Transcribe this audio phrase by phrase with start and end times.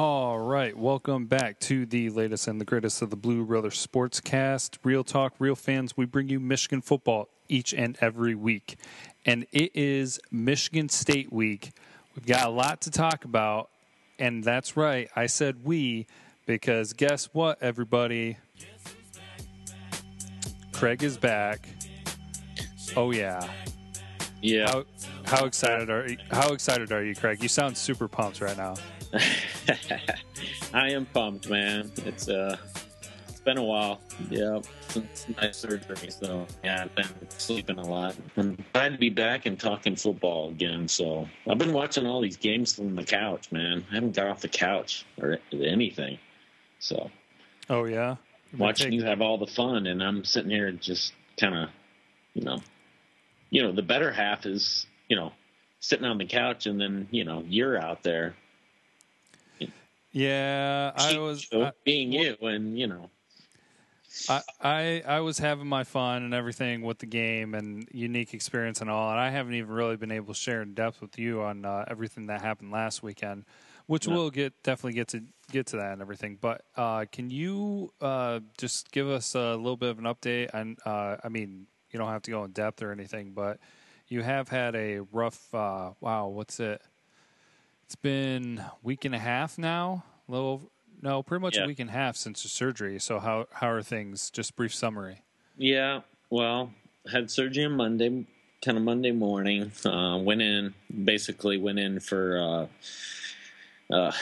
[0.00, 4.78] All right, welcome back to the latest and the greatest of the Blue Brothers Sportscast.
[4.84, 5.96] Real talk, real fans.
[5.96, 8.78] We bring you Michigan football each and every week,
[9.26, 11.72] and it is Michigan State week.
[12.14, 13.70] We've got a lot to talk about,
[14.20, 15.10] and that's right.
[15.16, 16.06] I said we
[16.46, 18.36] because guess what, everybody?
[20.70, 21.68] Craig is back.
[22.94, 23.50] Oh yeah.
[24.42, 24.70] Yeah.
[24.70, 24.84] How,
[25.24, 27.42] how excited are you, how excited are you, Craig?
[27.42, 28.74] You sound super pumped right now.
[30.74, 31.90] I am pumped, man.
[32.04, 32.56] It's uh,
[33.28, 34.00] it's been a while.
[34.30, 38.16] Yeah, since my surgery, so yeah, I've been sleeping a lot.
[38.36, 40.88] I'm glad to be back and talking football again.
[40.88, 43.84] So I've been watching all these games from the couch, man.
[43.90, 46.18] I haven't got off the couch or anything.
[46.80, 47.10] So
[47.70, 48.16] Oh yeah.
[48.56, 51.70] watching you have all the fun, and I'm sitting here just kind of,
[52.34, 52.58] you know,
[53.50, 55.32] you know, the better half is, you know,
[55.80, 58.34] sitting on the couch, and then you know you're out there
[60.18, 61.46] Yeah, I was.
[61.52, 63.08] I, being you, and you know,
[64.28, 68.80] I, I I was having my fun and everything with the game and unique experience
[68.80, 71.42] and all, and I haven't even really been able to share in depth with you
[71.42, 73.44] on uh, everything that happened last weekend,
[73.86, 74.14] which No.
[74.14, 76.36] we'll get definitely get to get to that and everything.
[76.40, 80.50] But uh, can you uh, just give us a little bit of an update?
[80.52, 83.60] And uh, I mean, you don't have to go in depth or anything, but
[84.08, 85.54] you have had a rough.
[85.54, 86.82] Uh, wow, what's it?
[87.88, 90.04] It's been a week and a half now.
[90.28, 91.64] A little no, pretty much Yeah.
[91.64, 92.98] a week and a half since your surgery.
[92.98, 94.28] So how how are things?
[94.28, 95.22] Just brief summary.
[95.56, 96.02] yeah.
[96.28, 96.70] Well,
[97.10, 98.26] had surgery on Monday,
[98.62, 99.72] kind of Monday morning.
[99.86, 102.68] Uh, went in, basically went in for
[103.90, 104.12] uh, uh,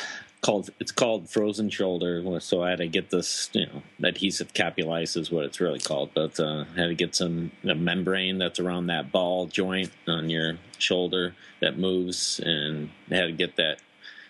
[0.47, 2.23] called it's called frozen shoulder.
[2.39, 6.11] So I had to get this, you know, adhesive capsulitis is what it's really called.
[6.15, 10.31] But uh, I had to get some a membrane that's around that ball joint on
[10.31, 13.79] your shoulder that moves, and I had to get that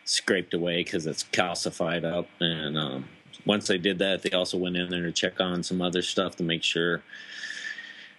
[0.06, 2.28] scraped away because it's calcified up.
[2.40, 3.08] And um,
[3.44, 6.36] once they did that, they also went in there to check on some other stuff
[6.36, 7.02] to make sure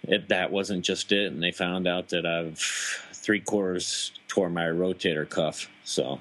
[0.04, 1.32] it, that wasn't just it.
[1.32, 2.60] And they found out that I've
[3.12, 5.68] three quarters tore my rotator cuff.
[5.82, 6.20] So,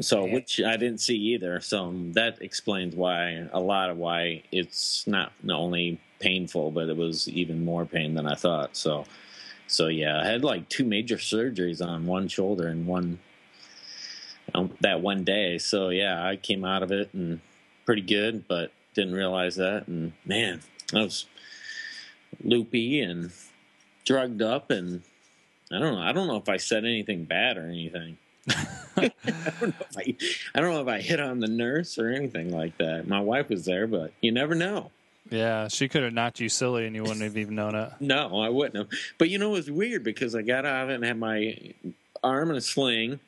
[0.00, 0.34] so Yeah.
[0.34, 1.60] which I didn't see either.
[1.60, 7.28] So that explains why a lot of why it's not only painful, but it was
[7.28, 8.76] even more pain than I thought.
[8.76, 9.04] So,
[9.66, 13.18] so yeah, I had like two major surgeries on one shoulder and one
[14.54, 15.58] um, that one day.
[15.58, 17.40] So yeah, I came out of it and
[17.84, 19.86] pretty good, but didn't realize that.
[19.88, 20.60] And man,
[20.94, 21.26] I was
[22.42, 23.30] loopy and
[24.04, 25.02] drugged up, and
[25.70, 26.00] I don't know.
[26.00, 28.16] I don't know if I said anything bad or anything.
[28.96, 29.12] I
[29.60, 30.16] don't know if I,
[30.54, 33.06] I don't know if I hit on the nurse or anything like that.
[33.06, 34.90] My wife was there, but you never know.
[35.30, 37.92] Yeah, she could have knocked you silly and you wouldn't have even known it.
[38.00, 38.88] No, I wouldn't have.
[39.18, 41.74] But you know, it was weird because I got out of it and had my
[42.22, 43.20] arm in a sling,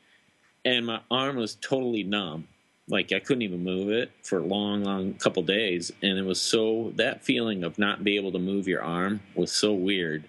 [0.65, 2.49] and my arm was totally numb.
[2.89, 6.41] Like I couldn't even move it for a long, long couple days, and it was
[6.41, 10.25] so that feeling of not being able to move your arm was so weird,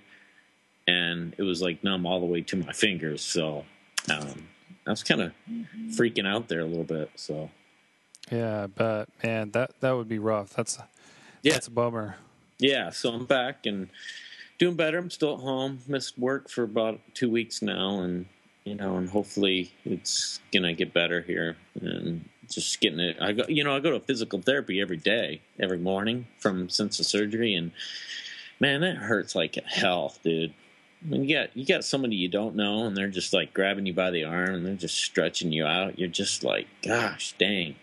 [0.87, 3.21] and it was like numb all the way to my fingers.
[3.21, 3.65] So
[4.11, 4.47] um,
[4.85, 5.31] I was kind of
[5.89, 7.11] freaking out there a little bit.
[7.15, 7.49] So
[8.31, 10.53] Yeah, but man, that that would be rough.
[10.53, 10.77] That's
[11.43, 11.53] Yeah.
[11.53, 12.15] that's a bummer.
[12.59, 13.89] yeah, so I'm back and
[14.57, 14.97] doing better.
[14.97, 15.79] I'm still at home.
[15.87, 18.25] Missed work for about two weeks now, and
[18.63, 21.57] you know, and hopefully it's gonna get better here.
[21.79, 23.17] And just getting it.
[23.21, 26.97] I go, you know, I go to physical therapy every day, every morning from since
[26.97, 27.71] the surgery, and
[28.59, 30.53] man, that hurts like hell, dude.
[31.07, 33.93] When you got you got somebody you don't know, and they're just like grabbing you
[33.93, 35.97] by the arm, and they're just stretching you out.
[35.97, 37.75] You're just like, gosh, dang.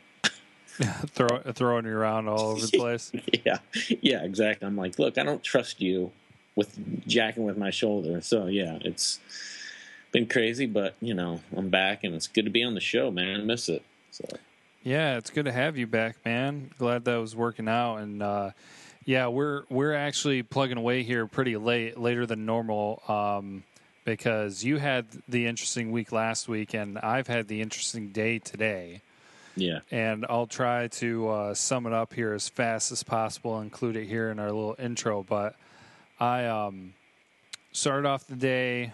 [1.08, 3.10] Throw, throwing you around all over the place.
[3.44, 3.58] yeah,
[4.00, 4.64] yeah, exactly.
[4.64, 6.12] I'm like, look, I don't trust you
[6.54, 8.20] with jacking with my shoulder.
[8.20, 9.18] So yeah, it's
[10.12, 13.10] been crazy, but you know, I'm back and it's good to be on the show,
[13.10, 13.40] man.
[13.40, 13.82] I miss it.
[14.10, 14.24] So
[14.82, 16.70] Yeah, it's good to have you back, man.
[16.78, 18.50] Glad that was working out, and uh,
[19.08, 23.64] yeah, we're we're actually plugging away here pretty late, later than normal, um,
[24.04, 29.00] because you had the interesting week last week, and I've had the interesting day today.
[29.56, 33.96] yeah, and I'll try to uh, sum it up here as fast as possible, include
[33.96, 35.22] it here in our little intro.
[35.22, 35.56] But
[36.20, 36.92] I um,
[37.72, 38.92] started off the day,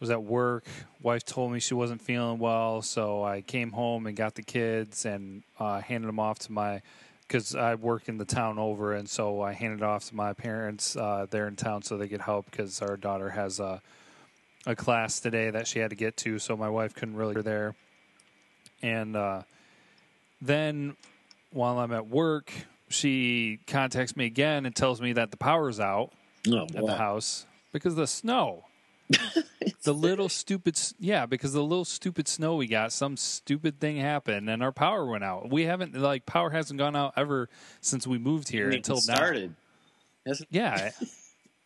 [0.00, 0.64] was at work.
[1.02, 5.04] Wife told me she wasn't feeling well, so I came home and got the kids
[5.04, 6.80] and uh, handed them off to my
[7.28, 10.96] because I work in the town over, and so I handed off to my parents
[10.96, 13.82] uh, there in town so they could help because our daughter has a
[14.66, 17.42] a class today that she had to get to, so my wife couldn't really be
[17.42, 17.74] there.
[18.82, 19.42] And uh,
[20.42, 20.96] then
[21.52, 22.52] while I'm at work,
[22.88, 26.12] she contacts me again and tells me that the power's out
[26.46, 28.64] no, at the house because of the snow.
[29.82, 34.48] the little stupid yeah because the little stupid snow we got some stupid thing happened
[34.50, 35.50] and our power went out.
[35.50, 37.48] We haven't like power hasn't gone out ever
[37.80, 39.14] since we moved here until now.
[39.14, 39.54] started.
[40.26, 40.90] Hasn't- yeah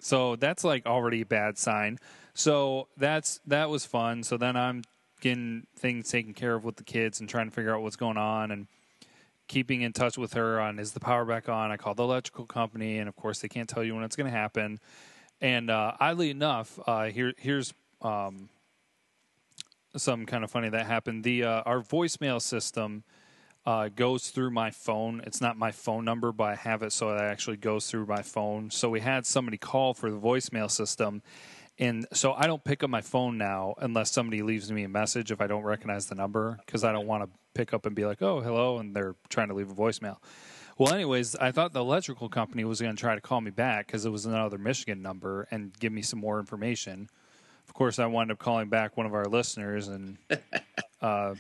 [0.03, 1.99] so that's like already a bad sign.
[2.35, 4.23] So that's that was fun.
[4.25, 4.83] So then i'm
[5.21, 8.17] getting things taken care of with the kids and trying to figure out what's going
[8.17, 8.67] on and
[9.47, 11.71] keeping in touch with her on is the power back on?
[11.71, 14.31] I called the electrical company and of course they can't tell you when it's going
[14.31, 14.81] to happen
[15.43, 18.49] and uh, oddly enough uh, here here's um,
[20.27, 23.05] kind of funny that happened the uh, our voicemail system
[23.65, 25.23] uh, goes through my phone.
[25.25, 28.23] It's not my phone number, but I have it so it actually goes through my
[28.23, 28.71] phone.
[28.71, 31.23] So we had somebody call for the voicemail system.
[31.79, 35.31] And so I don't pick up my phone now unless somebody leaves me a message
[35.31, 38.05] if I don't recognize the number because I don't want to pick up and be
[38.05, 40.17] like, oh, hello, and they're trying to leave a voicemail.
[40.79, 43.87] Well, anyways, I thought the electrical company was going to try to call me back
[43.87, 47.09] because it was another Michigan number and give me some more information.
[47.69, 50.19] Of course, I wound up calling back one of our listeners and
[51.01, 51.35] uh,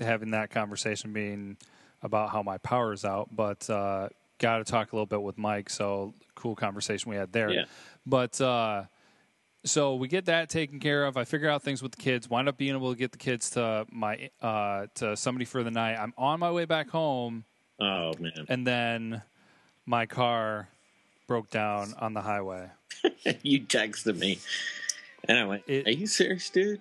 [0.00, 1.56] having that conversation being
[2.02, 4.08] about how my power is out, but uh,
[4.38, 5.70] got to talk a little bit with Mike.
[5.70, 7.50] So cool conversation we had there.
[7.50, 7.64] Yeah.
[8.06, 8.84] But uh,
[9.64, 11.16] so we get that taken care of.
[11.16, 12.30] I figure out things with the kids.
[12.30, 15.70] Wind up being able to get the kids to my uh, to somebody for the
[15.70, 15.96] night.
[15.96, 17.44] I'm on my way back home,
[17.80, 19.22] Oh man, and then
[19.86, 20.68] my car
[21.26, 22.68] broke down on the highway.
[23.42, 24.38] you texted me,
[25.24, 26.80] and I went, It- "Are you serious, dude?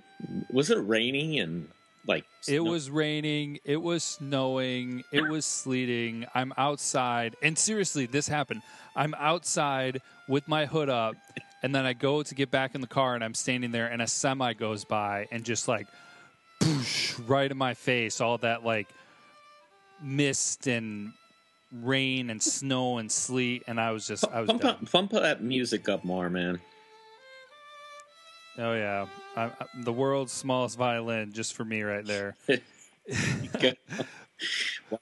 [0.52, 1.68] Was it raining and
[2.08, 3.60] like It was raining.
[3.66, 5.04] It was snowing.
[5.12, 6.26] It was sleeting.
[6.34, 7.36] I'm outside.
[7.44, 8.62] And seriously, this happened.
[8.96, 11.16] I'm outside with my hood up,
[11.62, 14.02] and then I go to get back in the car, and I'm standing there, and
[14.02, 15.88] a semi goes by and just like,
[16.62, 18.88] poosh, right in my face, all that like
[20.02, 21.14] mist and
[21.72, 23.64] rain and snow and sleet.
[23.68, 24.72] And I was just, I was pump, done.
[24.72, 26.60] up, pump that music up more, man.
[28.58, 29.06] Oh, yeah.
[29.36, 29.52] I, I,
[29.84, 32.36] the world's smallest violin just for me right there.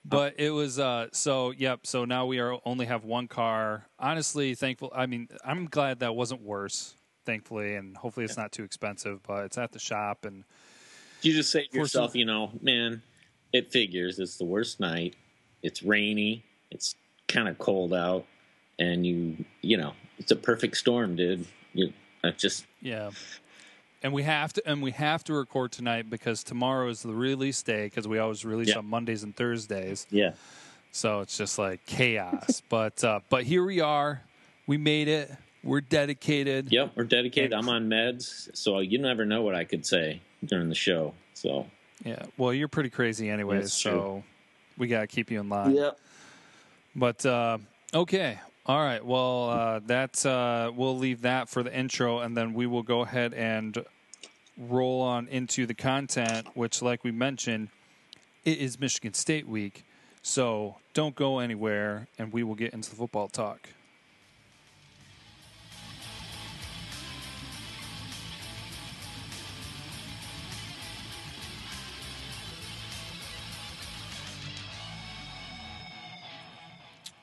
[0.03, 4.56] But it was uh so yep so now we are only have one car honestly
[4.56, 6.95] thankful i mean i'm glad that wasn't worse
[7.25, 10.45] thankfully and hopefully it's not too expensive but it's at the shop and
[11.21, 13.01] you just say to yourself, some- you know, man,
[13.56, 14.19] it figures.
[14.19, 15.16] It's the worst night.
[15.63, 16.44] It's rainy.
[16.72, 16.96] It's
[17.28, 18.25] kind of cold out,
[18.80, 21.46] and you, you know, it's a perfect storm, dude.
[21.74, 21.92] You,
[22.24, 23.12] I just yeah
[24.02, 27.62] and we have to and we have to record tonight because tomorrow is the release
[27.63, 28.78] day because we always release Yeah.
[28.78, 30.31] on mondays and thursdays yeah.
[30.92, 34.22] so it's just like chaos but uh but here we are
[34.68, 35.31] we made it
[35.63, 37.54] we're dedicated Yep, we're dedicated.
[37.54, 41.13] I'm on meds, so you never know what I could say during the show.
[41.34, 41.66] So
[42.03, 44.24] yeah well you're pretty crazy anyway, That's so true.
[44.77, 45.92] we gotta keep you in line Yeah.
[46.95, 47.57] But uh,
[47.94, 49.06] okay, all right.
[49.06, 53.01] Well, uh, that's uh, we'll leave that for the intro, and then we will go
[53.01, 53.77] ahead and
[54.57, 56.47] roll on into the content.
[56.56, 57.68] Which, like we mentioned,
[58.45, 59.83] it is Michigan State week,
[60.21, 63.68] so don't go anywhere, and we will get into the football talk.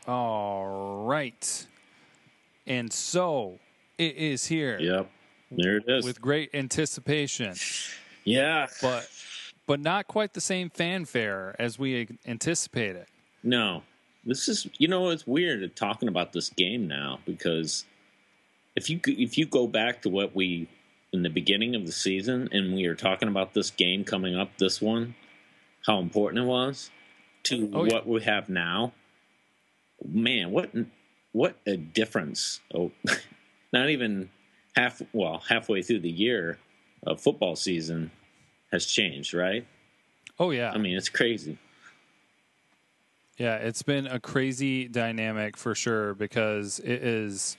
[0.07, 1.67] All right,
[2.67, 3.59] and so
[3.99, 5.11] it is here Yep,
[5.53, 6.05] there it is.
[6.05, 7.55] with great anticipation.
[8.25, 9.09] yeah, but
[9.67, 13.07] but not quite the same fanfare as we anticipated.
[13.45, 13.83] no,
[14.25, 17.85] this is you know it's weird talking about this game now because
[18.75, 20.69] if you if you go back to what we
[21.13, 24.57] in the beginning of the season and we were talking about this game coming up,
[24.59, 25.15] this one,
[25.87, 26.91] how important it was
[27.45, 27.93] to Oh, yeah.
[27.93, 28.93] what we have now.
[30.07, 30.71] Man, what
[31.33, 32.61] what a difference!
[32.75, 32.93] Oh,
[33.73, 34.31] not even
[34.77, 36.59] half well halfway through the year
[37.07, 38.11] of football season
[38.71, 39.67] has changed, right?
[40.39, 41.59] Oh yeah, I mean, it's crazy.
[43.39, 47.57] yeah, it's been a crazy dynamic for sure because it is.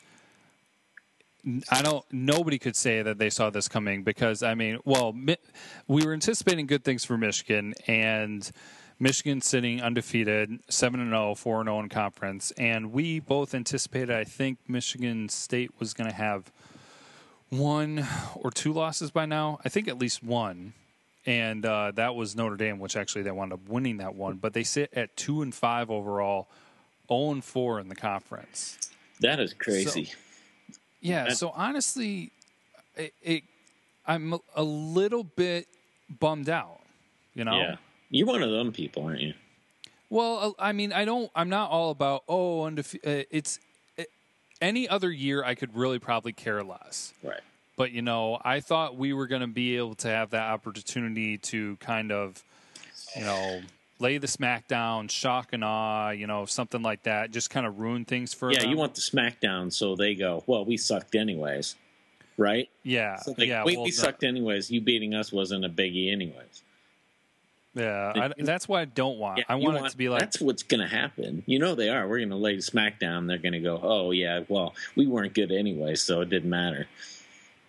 [1.69, 2.05] I don't.
[2.11, 5.13] Nobody could say that they saw this coming because I mean, well,
[5.87, 8.49] we were anticipating good things for Michigan, and
[9.03, 14.11] Michigan sitting undefeated, seven and 0, 4 and zero in conference, and we both anticipated.
[14.11, 16.49] I think Michigan State was going to have
[17.49, 19.59] one or two losses by now.
[19.65, 20.71] I think at least one,
[21.25, 24.37] and uh, that was Notre Dame, which actually they wound up winning that one.
[24.37, 26.47] But they sit at two and five overall,
[27.09, 28.77] zero and four in the conference.
[29.19, 30.13] That is crazy.
[31.01, 31.25] Yeah.
[31.25, 32.31] And- So honestly,
[32.95, 33.43] it, it
[34.07, 35.67] I'm a- a little bit
[36.21, 36.79] bummed out.
[37.35, 37.57] You know.
[37.57, 37.75] Yeah,
[38.13, 39.33] you're one of them people, aren't you?
[40.09, 41.29] Well, uh, I mean, I don't.
[41.35, 43.59] I'm not all about oh, undefe- uh, it's
[43.99, 44.03] uh,
[44.61, 47.13] any other year I could really probably care less.
[47.23, 47.41] Right.
[47.75, 51.37] but you know, I thought we were going to be able to have that opportunity
[51.39, 52.43] to kind of,
[53.17, 53.61] you know,
[53.99, 58.05] lay the smackdown, shock and awe, you know, something like that, just kind of ruin
[58.05, 58.69] things for Yeah, them.
[58.69, 61.75] you want the smackdown so they go, well, we sucked anyways,
[62.37, 62.69] right?
[62.83, 64.69] yeah, So like, yeah, we, well, we sucked anyways.
[64.69, 66.62] You beating us wasn't a biggie anyways.
[67.75, 69.39] Yeah, I, that's why I don't want.
[69.39, 71.43] Yeah, I you want, it to be like that's what's going to happen.
[71.47, 72.07] You know they are.
[72.07, 73.27] We're going to lay smackdown.
[73.27, 76.87] They're going to go, oh yeah, well we weren't good anyway, so it didn't matter.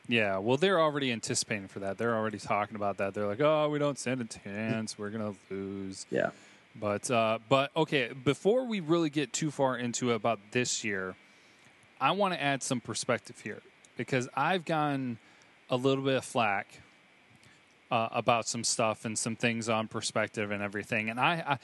[0.07, 1.97] Yeah, well, they're already anticipating for that.
[1.97, 3.15] They're already talking about that.
[3.15, 4.99] They're like, "Oh, we don't stand a chance.
[4.99, 6.31] We're gonna lose." Yeah.
[6.79, 8.11] But, uh, but okay.
[8.13, 11.15] Before we really get too far into it about this year,
[12.01, 13.63] I want to add some perspective here
[13.97, 15.19] because I've gotten
[15.71, 16.81] a little bit of flack
[17.91, 21.11] uh, about some stuff and some things on perspective and everything.
[21.11, 21.59] And I,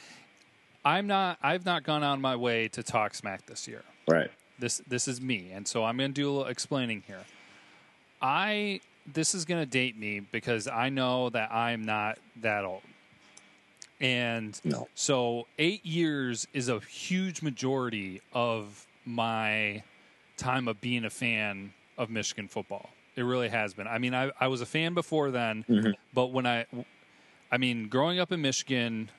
[0.85, 1.39] I, I'm not.
[1.43, 4.31] I've not gone on my way to talk smack this year Right.
[4.59, 7.21] this this is me and so i'm going to do a little explaining here
[8.21, 8.81] i
[9.12, 12.83] this is going to date me because i know that i'm not that old
[14.00, 14.89] and No.
[14.95, 19.83] so eight years is a huge majority of my
[20.37, 23.87] time of being a fan of michigan football it really has been.
[23.87, 25.95] I mean i, I was a fan before then Mhm.
[26.15, 26.67] but when i
[27.53, 29.11] i mean growing up in michigan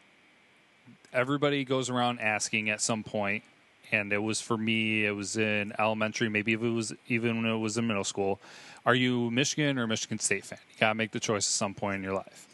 [1.14, 3.44] everybody goes around asking at some point
[3.92, 7.46] and it was for me it was in elementary maybe if it was even when
[7.52, 8.40] it was in middle school
[8.86, 10.60] are you michigan or michigan state fan?
[10.72, 12.48] You gotta make the choice at some point in your life.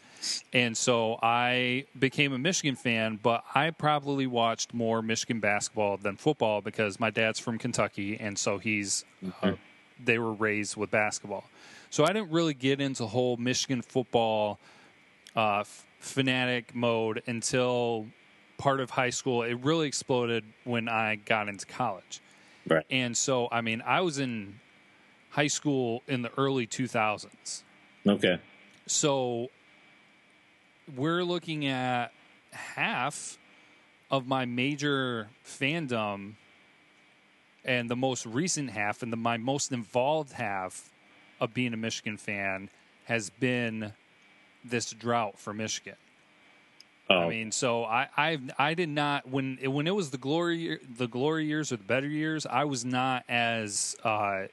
[0.52, 6.16] And so i became a michigan fan but i probably watched more michigan basketball than
[6.16, 9.04] football because my dad's from kentucky and so he's
[9.42, 9.52] uh,
[10.04, 11.44] they were raised with basketball
[11.90, 14.58] so i didn't really get into whole michigan football
[15.36, 18.06] uh, f- fanatic mode until
[18.58, 19.42] part of high school.
[19.42, 22.20] It really exploded when I got into college.
[22.66, 22.84] Right.
[22.90, 24.60] And so, I mean, I was in
[25.30, 27.62] high school in the early 2000s.
[28.06, 28.38] Okay.
[28.86, 29.48] So
[30.94, 32.12] we're looking at
[32.52, 33.38] half
[34.10, 36.34] of my major fandom
[37.64, 40.90] and the most recent half and the, my most involved half
[41.40, 42.70] of being a Michigan fan
[43.04, 43.92] has been
[44.64, 45.96] this drought for Michigan.
[47.10, 50.18] Oh, I mean, so I, I I did not when it, when it was the
[50.18, 52.44] glory the glory years or the better years.
[52.44, 54.48] I was not as uh,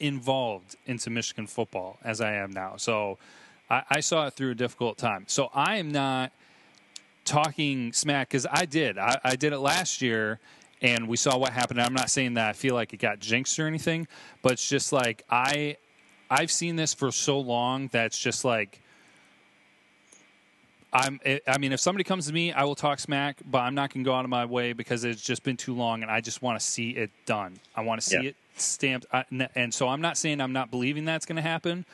[0.00, 2.74] involved into Michigan football as I am now.
[2.78, 3.18] So
[3.70, 5.24] I, I saw it through a difficult time.
[5.28, 6.32] So I am not
[7.24, 8.98] talking smack because I did.
[8.98, 10.40] I, I did it last year,
[10.82, 11.80] and we saw what happened.
[11.80, 14.06] I'm not saying that I feel like it got jinxed or anything,
[14.42, 15.76] but it's just like I
[16.30, 18.80] I've seen this for so long that it's just like.
[20.90, 21.20] I'm.
[21.24, 23.92] Eh, I mean, if somebody comes to me, I will talk smack, but I'm not
[23.92, 26.22] going to go out of my way because it's just been too long, and I
[26.22, 27.58] just want to see it done.
[27.76, 28.30] I want to see Yeah.
[28.30, 29.04] it stamped,
[29.54, 31.84] and so I'm not saying I'm not believing that's going to happen,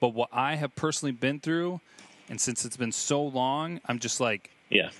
[0.00, 1.80] but what I have personally been through,
[2.28, 4.90] and since it's been so long, I'm just like, yeah.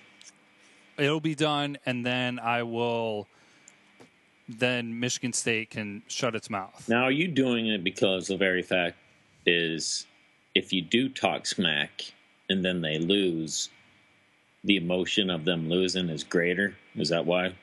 [0.99, 3.27] It'll be done, and then I will.
[4.49, 6.89] Then Michigan State can shut its mouth.
[6.89, 8.97] Now, are you doing it because the very fact
[9.47, 10.07] is
[10.57, 12.03] if you do talk smack
[12.49, 13.69] and then they lose,
[14.65, 16.75] the emotion of them losing is greater?
[16.97, 17.55] Is that why?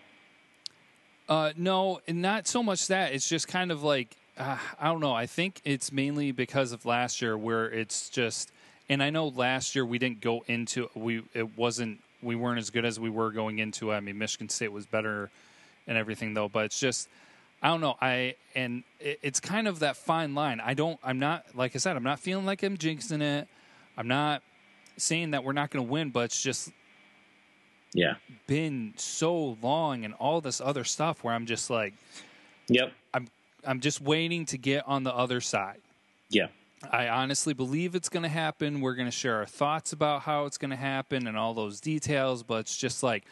[1.28, 3.14] Uh, no, and not so much that.
[3.14, 5.14] It's just kind of like uh, I don't know.
[5.14, 8.52] I think it's mainly because of last year, where it's just.
[8.90, 11.24] And I know last year we didn't go into we.
[11.34, 13.92] It wasn't we weren't as good as we were going into.
[13.92, 13.96] it.
[13.96, 15.30] I mean, Michigan State was better
[15.88, 17.08] and everything though, but it's just.
[17.60, 17.96] I don't know.
[18.00, 20.60] I and it, it's kind of that fine line.
[20.60, 21.00] I don't.
[21.04, 21.98] I'm not like I said.
[21.98, 23.48] I'm not feeling like I'm jinxing it.
[23.98, 24.44] I'm not
[24.98, 26.70] saying that we're not going to win, but it's just
[27.94, 28.16] Yeah.
[28.46, 31.96] been so long and all this other stuff where I'm just like
[32.68, 32.94] Yep.
[33.16, 33.28] I'm
[33.66, 35.80] I'm just waiting to get on the other side.
[36.30, 36.48] Yeah.
[36.92, 38.82] I honestly believe it's going to happen.
[38.82, 41.80] We're going to share our thoughts about how it's going to happen and all those
[41.80, 43.26] details, but it's just like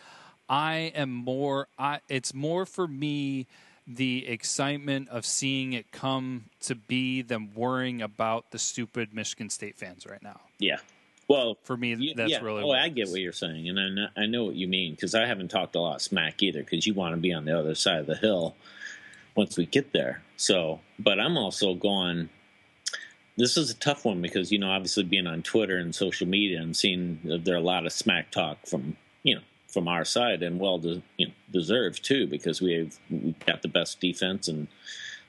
[0.50, 3.48] I am more I it's more for me
[3.88, 9.78] the excitement of seeing it come to be than worrying about the stupid Michigan State
[9.78, 10.42] fans right now.
[10.58, 10.78] Yeah.
[11.28, 12.42] Well, For me, that's yeah.
[12.42, 14.68] really Oh, what I get what you're saying, and I know, I know what you
[14.68, 17.46] mean because I haven't talked a lot smack either because you want to be on
[17.46, 18.56] the other side of the hill
[19.36, 20.22] once we get there.
[20.38, 22.30] So, but I'm also going.
[23.38, 26.62] This is a tough one because you know, obviously being on Twitter and social media
[26.62, 30.42] and seeing there are a lot of smack talk from you know from our side
[30.42, 32.98] and well, de- you know, deserved too because we've
[33.46, 34.68] got the best defense in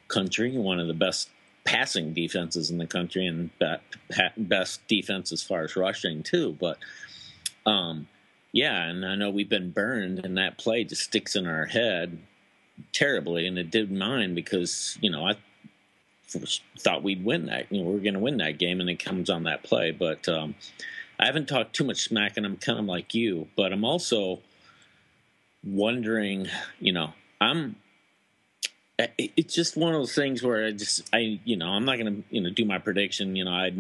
[0.09, 1.31] country, one of the best
[1.65, 3.77] passing defenses in the country, and be-
[4.37, 6.57] best defense as far as rushing too.
[6.61, 6.79] But
[7.67, 8.07] um,
[8.53, 12.17] yeah, and I know we've been burned, and that play just sticks in our head
[12.93, 15.37] terribly, and it did mine because you know I
[16.27, 17.71] thought we'd win that.
[17.71, 19.91] You know, we are going to win that game, and it comes on that play.
[19.91, 20.55] But um,
[21.19, 23.49] I haven't talked too much smack, and I'm kind of like you.
[23.57, 24.41] But I'm also
[25.65, 26.49] wondering.
[26.81, 27.77] You know, I'm.
[29.19, 32.17] It's just one of those things where I just I you know I'm not going
[32.17, 33.37] to you know do my prediction.
[33.37, 33.73] You know I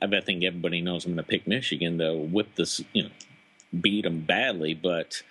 [0.00, 3.10] I bet think everybody knows I'm going to pick Michigan to whip this you know
[3.78, 5.22] beat them badly, but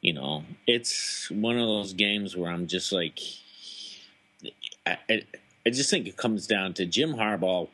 [0.00, 3.18] you know it's one of those games where I'm just like.
[4.84, 5.22] I, I,
[5.66, 7.68] I just think it comes down to Jim Harbaugh.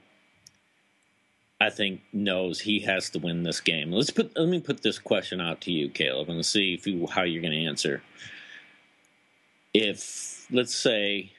[1.60, 3.90] I think knows he has to win this game.
[3.90, 7.06] Let's put let me put this question out to you, Caleb, and see if you,
[7.08, 8.02] how you're going to answer.
[9.74, 11.32] If let's say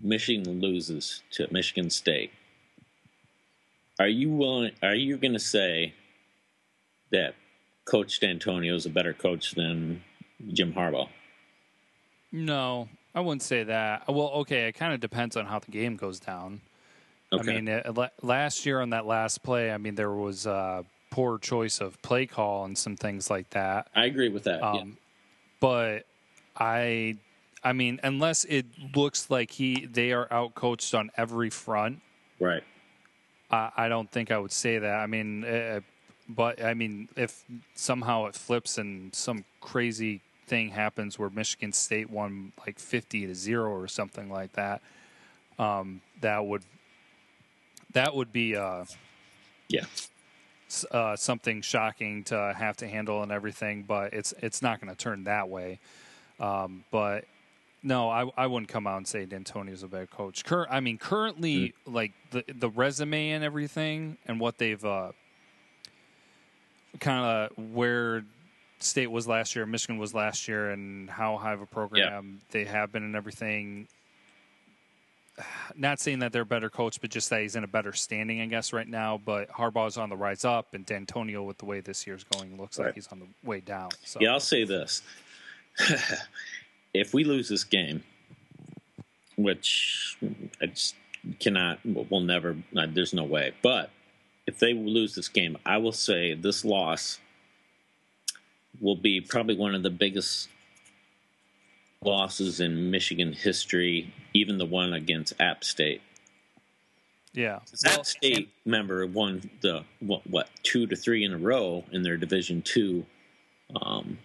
[0.00, 2.30] Michigan loses to Michigan State,
[3.98, 4.72] are you willing?
[4.82, 5.94] Are you going to say
[7.10, 7.34] that
[7.84, 10.04] Coach Dantonio is a better coach than
[10.52, 11.08] Jim Harbaugh?
[12.30, 14.06] No, I wouldn't say that.
[14.06, 16.60] Well, okay, it kind of depends on how the game goes down.
[17.32, 17.50] Okay.
[17.50, 17.84] I mean, it,
[18.22, 22.26] last year on that last play, I mean, there was a poor choice of play
[22.26, 23.88] call and some things like that.
[23.92, 24.62] I agree with that.
[24.62, 24.84] Um, yeah.
[25.58, 26.06] But
[26.56, 27.16] I,
[27.64, 32.00] I mean, unless it looks like he they are out coached on every front,
[32.38, 32.62] right?
[33.50, 34.94] I, I don't think I would say that.
[34.94, 35.80] I mean, uh,
[36.28, 37.44] but I mean, if
[37.74, 43.34] somehow it flips and some crazy thing happens where Michigan State won like 50 to
[43.34, 44.82] 0 or something like that,
[45.58, 46.62] um, that would
[47.92, 48.84] that would be uh,
[49.68, 49.84] yeah
[50.90, 53.82] uh, something shocking to have to handle and everything.
[53.82, 55.78] But it's it's not going to turn that way.
[56.40, 57.24] Um, but
[57.82, 60.44] no, I, I wouldn't come out and say Dantonio's a bad coach.
[60.44, 61.94] Cur- I mean, currently, mm-hmm.
[61.94, 65.12] like the the resume and everything, and what they've uh,
[67.00, 68.24] kind of where
[68.80, 72.46] State was last year, Michigan was last year, and how high of a program yeah.
[72.50, 73.88] they have been and everything.
[75.76, 78.40] Not saying that they're a better coach, but just that he's in a better standing,
[78.40, 79.20] I guess, right now.
[79.24, 82.78] But Harbaugh's on the rise up, and Dantonio, with the way this year's going, looks
[82.78, 82.86] right.
[82.86, 83.90] like he's on the way down.
[84.04, 84.18] So.
[84.20, 85.02] Yeah, I'll say this:
[86.94, 88.02] if we lose this game,
[89.36, 90.18] which
[90.60, 90.96] I just
[91.38, 92.56] cannot, we'll never.
[92.76, 93.52] Uh, there's no way.
[93.62, 93.90] But
[94.46, 97.20] if they lose this game, I will say this loss
[98.80, 100.48] will be probably one of the biggest
[102.02, 106.02] losses in Michigan history, even the one against App State.
[107.34, 112.02] Yeah, App State member won the what, what, two to three in a row in
[112.02, 113.04] their Division two
[113.80, 114.18] um,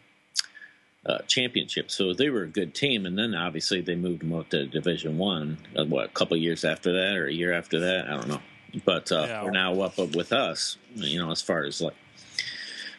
[1.06, 1.92] uh, championship.
[1.92, 5.18] So they were a good team, and then obviously they moved them up to Division
[5.18, 5.58] one.
[5.78, 8.42] Uh, what a couple years after that, or a year after that, I don't know.
[8.86, 9.44] But uh, yeah.
[9.44, 11.94] we're now up with us, you know, as far as like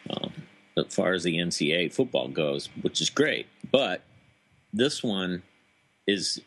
[0.09, 0.31] um,
[0.77, 3.47] as far as the NCAA football goes, which is great.
[3.71, 4.01] But
[4.73, 5.43] this one
[6.07, 6.41] is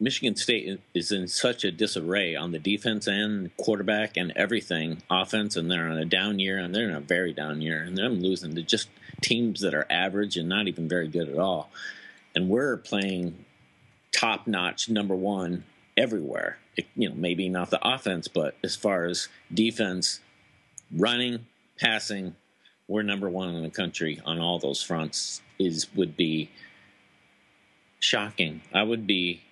[0.00, 5.56] Michigan State is in such a disarray on the defense and quarterback and everything, offense,
[5.56, 8.08] and they're on a down year, and they're in a very down year, and they're
[8.08, 8.88] losing to just
[9.20, 11.70] teams that are average and not even very good at all.
[12.34, 13.44] And we're playing
[14.12, 15.64] top notch number one
[15.96, 16.58] everywhere.
[16.76, 20.20] It, you know, maybe not the offense, but as far as defense,
[20.92, 21.46] running,
[21.78, 22.34] passing,
[22.88, 26.50] we're number one in the country on all those fronts is would be
[28.00, 28.60] shocking.
[28.72, 29.42] I would be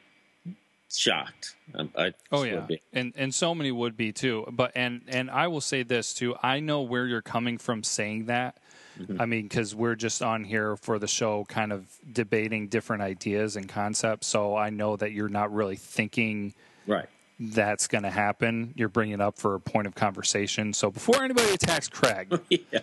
[0.90, 1.56] shocked.
[1.96, 4.46] I oh yeah, and and so many would be too.
[4.52, 6.36] But and and I will say this too.
[6.42, 8.58] I know where you're coming from saying that.
[9.00, 9.20] Mm-hmm.
[9.20, 13.56] I mean, because we're just on here for the show, kind of debating different ideas
[13.56, 14.26] and concepts.
[14.26, 16.52] So I know that you're not really thinking
[16.86, 17.08] right
[17.50, 18.72] that's going to happen.
[18.76, 20.72] You're bringing it up for a point of conversation.
[20.72, 22.80] So before anybody attacks Craig, yeah,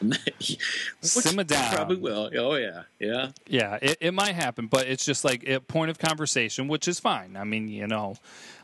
[1.00, 1.74] simmer down.
[1.74, 2.30] Probably will.
[2.36, 3.78] Oh yeah, yeah, yeah.
[3.80, 7.36] It, it might happen, but it's just like a point of conversation, which is fine.
[7.36, 8.16] I mean, you know.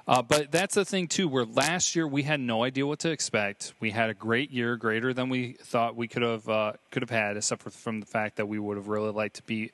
[0.07, 1.29] Uh, but that's the thing too.
[1.29, 3.75] Where last year we had no idea what to expect.
[3.81, 7.11] We had a great year, greater than we thought we could have uh, could have
[7.11, 9.73] had, except for from the fact that we would have really liked to beat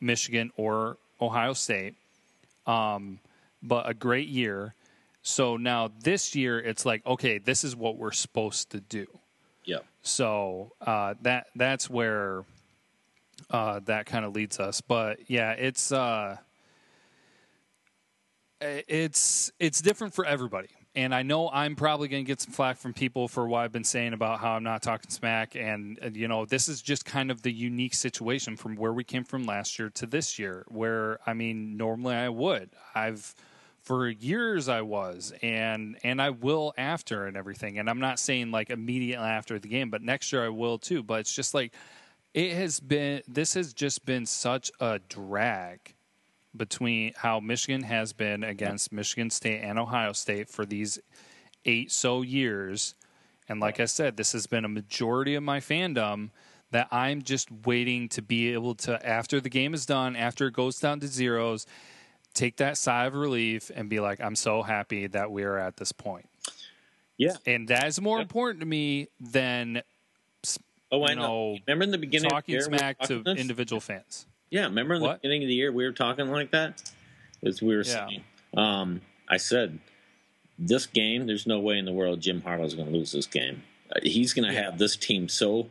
[0.00, 1.94] Michigan or Ohio State.
[2.66, 3.20] Um,
[3.62, 4.74] but a great year.
[5.22, 9.06] So now this year, it's like, okay, this is what we're supposed to do.
[9.64, 9.78] Yeah.
[10.02, 12.44] So uh, that that's where
[13.50, 14.80] uh, that kind of leads us.
[14.80, 16.36] But yeah, it's uh,
[18.60, 20.68] it's it's different for everybody.
[20.94, 23.70] And I know I'm probably going to get some flack from people for what I've
[23.70, 25.54] been saying about how I'm not talking smack.
[25.54, 29.04] And, and, you know, this is just kind of the unique situation from where we
[29.04, 32.70] came from last year to this year, where, I mean, normally I would.
[32.96, 33.32] I've
[33.88, 38.50] for years I was and and I will after and everything and I'm not saying
[38.50, 41.72] like immediately after the game but next year I will too but it's just like
[42.34, 45.94] it has been this has just been such a drag
[46.54, 50.98] between how Michigan has been against Michigan State and Ohio State for these
[51.64, 52.94] eight so years.
[53.48, 56.28] And like I said, this has been a majority of my fandom
[56.70, 60.52] that I'm just waiting to be able to, after the game is done, after it
[60.52, 61.64] goes down to zeros,
[62.38, 65.76] take that sigh of relief and be like, I'm so happy that we are at
[65.76, 66.28] this point.
[67.16, 67.34] Yeah.
[67.46, 68.22] And that is more Yeah.
[68.22, 69.82] important to me than
[70.90, 71.20] Oh, I know.
[71.20, 73.38] know, Remember in the beginning talking of the year we smack to talking this?
[73.40, 74.26] individual fans.
[74.50, 75.20] Yeah, remember in the What?
[75.20, 76.80] beginning of the year we were talking like that?
[77.44, 78.06] As we were Yeah.
[78.08, 78.24] saying.
[78.56, 79.80] Um, I said,
[80.58, 83.62] this game, there's no way in the world Jim Harbaugh's going to lose this game.
[83.94, 84.64] Uh, He's going to Yeah.
[84.70, 85.70] have this team so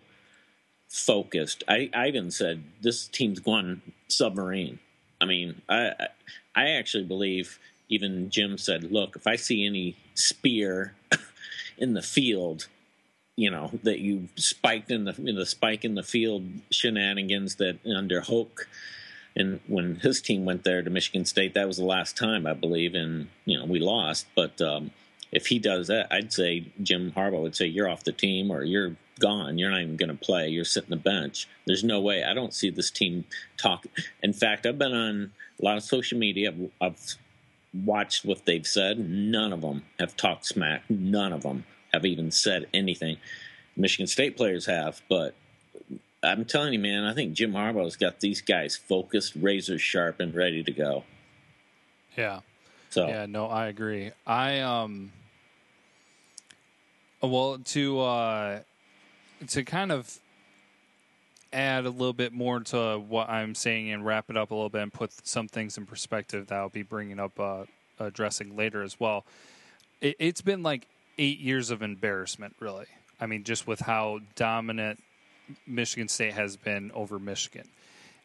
[0.90, 1.64] focused.
[1.68, 4.80] I, I even said, this team's going submarine.
[5.20, 6.08] I mean, I, I
[6.58, 10.94] I actually believe even Jim said, look, if I see any spear
[11.78, 12.68] in the field,
[13.36, 18.22] you know that you spiked in the the spike in the field shenanigans that under
[18.22, 18.68] Hoke
[19.38, 22.54] and when his team went there to Michigan State, that was the last time I
[22.54, 24.26] believe, and you know we lost.
[24.36, 24.90] But um,
[25.32, 28.64] if he does that, I'd say Jim Harbaugh would say you're off the team or
[28.64, 29.58] you're gone.
[29.58, 30.50] You're not even going to play.
[30.50, 31.48] You're sitting the bench.
[31.66, 32.24] There's no way.
[32.24, 33.26] I don't see this team
[33.58, 33.86] talk.
[34.24, 36.50] In fact, I've been on a lot of social media.
[36.50, 37.16] I've, I've
[37.86, 39.00] watched what they've said.
[39.00, 40.84] None of them have talked smack.
[40.90, 43.18] None of them have even said anything.
[43.76, 45.36] Michigan State players have, but
[46.24, 50.34] I'm telling you, man, I think Jim Harbaugh's got these guys focused, razor sharp, and
[50.34, 51.04] ready to go.
[52.18, 52.40] Yeah.
[52.90, 54.12] So Yeah, no, I agree.
[54.26, 55.12] I um
[57.22, 58.60] well to uh
[59.48, 60.20] to kind of
[61.54, 64.70] add a little bit more to what I'm saying and wrap it up a little
[64.70, 67.64] bit and put some things in perspective that I'll be bringing up uh
[68.00, 69.26] addressing later as well.
[70.02, 72.86] It, it's been like 8 years of embarrassment really.
[73.20, 75.02] I mean just with how dominant
[75.66, 77.68] Michigan State has been over Michigan.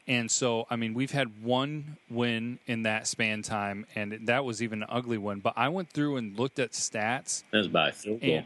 [0.08, 4.60] And so, I mean, we've had one win in that span time, and that was
[4.60, 5.38] even an ugly one.
[5.38, 7.44] But I went through and looked at stats.
[7.52, 8.28] that's by field goal.
[8.28, 8.42] Yeah,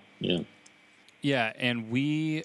[1.26, 2.44] Yeah, and we,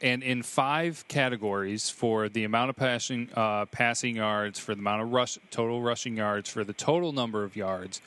[0.00, 5.02] and in five categories for the amount of passing uh, passing yards, for the amount
[5.02, 8.00] of rush total rushing yards, for the total number of yards,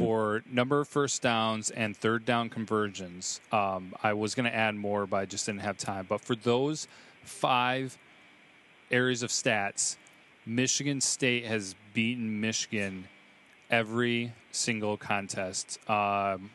[0.00, 3.40] for number of first downs and third down conversions.
[3.52, 6.06] Um, I was going to add more, but I just didn't have time.
[6.08, 6.88] But for those
[7.22, 7.96] five
[8.90, 9.94] areas of stats,
[10.46, 13.06] Michigan State has beaten Michigan
[13.70, 15.78] every single contest.
[15.88, 16.50] Um,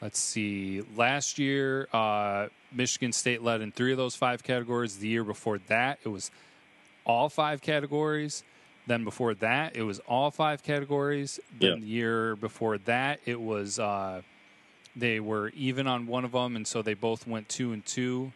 [0.00, 0.82] let's see.
[0.96, 4.98] Last year, uh, Michigan State led in three of those five categories.
[4.98, 6.30] The year before that, it was
[7.04, 8.44] all five categories.
[8.86, 11.38] Then before that, it was all five categories.
[11.58, 11.80] Then Yeah.
[11.80, 14.22] the year before that, it was uh,
[14.96, 18.32] they were even on one of them, and so they both went two and two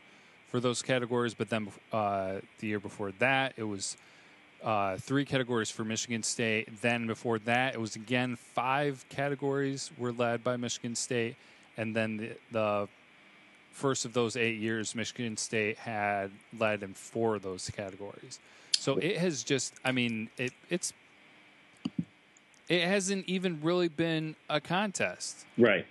[0.48, 1.35] for those categories.
[1.35, 3.96] But then uh, the year before that, it was
[4.62, 6.83] uh, three categories for Michigan State.
[6.83, 11.35] Then before that, it was again five categories were led by Michigan State,
[11.77, 12.89] and then the, the
[13.73, 18.39] first of those eight years, Michigan State had led in four of those categories.
[18.73, 20.93] So it has just, I mean, it it's
[22.69, 25.87] it hasn't even really been a contest, right.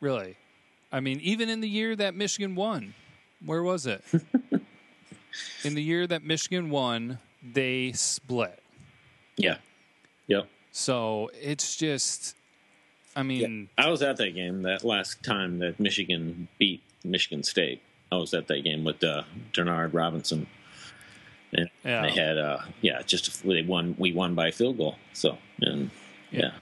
[0.00, 0.36] really.
[0.90, 2.94] I mean, even in the year that Michigan won,
[3.44, 4.02] where was it?
[5.64, 8.62] in the year that Michigan won, they split.
[9.36, 9.58] Yeah,
[10.26, 10.48] yep.
[10.72, 12.34] So it's just,
[13.16, 17.80] I mean, I was at that game that last time that Michigan beat Michigan State.
[18.12, 20.46] I was at that game with uh, Denard Robinson,
[21.52, 22.02] and Yeah.
[22.02, 23.96] they had uh, yeah, just they won.
[23.98, 24.96] We won by a field goal.
[25.14, 25.90] So and
[26.30, 26.52] yeah,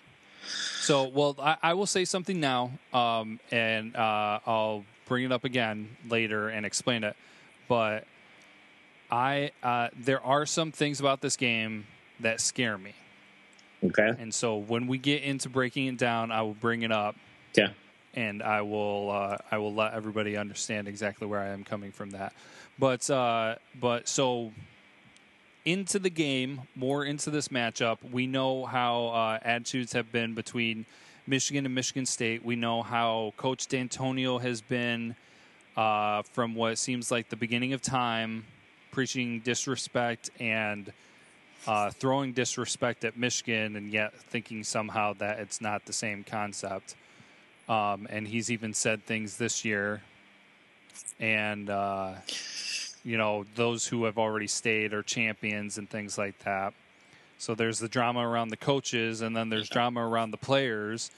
[0.80, 5.44] So, well, I, I will say something now, um, and uh, I'll bring it up
[5.44, 7.16] again later and explain it.
[7.66, 8.04] But
[9.10, 11.86] I, uh, there are some things about this game
[12.20, 12.92] that scare me,
[13.84, 17.16] okay, and so when we get into breaking it down, I will bring it up,
[17.54, 17.68] yeah,
[18.14, 22.10] and I will, uh, I will let everybody understand exactly where I am coming from
[22.10, 22.32] that.
[22.78, 24.52] But, uh, but so
[25.64, 27.98] into the game, more into this matchup.
[28.10, 30.86] We know how uh, attitudes have been between
[31.26, 32.44] Michigan and Michigan State.
[32.44, 35.16] We know how Coach Dantonio has been
[35.76, 38.44] uh, from what seems like the beginning of time,
[38.90, 40.92] preaching disrespect and
[41.66, 46.96] uh, throwing disrespect at Michigan, and yet thinking somehow that it's not the same concept.
[47.68, 50.02] Um, and he's even said things this year,
[51.18, 52.14] and uh,
[53.04, 56.74] you know those who have already stayed are champions and things like that.
[57.38, 61.10] So there's the drama around the coaches, and then there's drama around the players.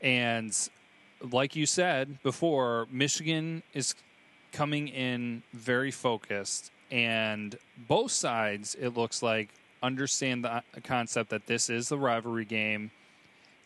[0.00, 0.56] And
[1.20, 3.94] like you said before, Michigan is
[4.52, 7.56] coming in very focused, and
[7.88, 9.48] both sides, it looks like,
[9.82, 12.90] understand the concept that this is the rivalry game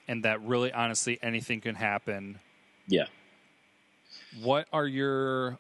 [0.09, 2.39] and that really honestly anything can happen.
[2.87, 3.07] Yeah.
[4.43, 5.59] What are your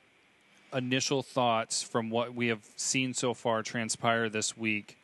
[0.72, 4.98] initial thoughts from what we have seen so far transpire this week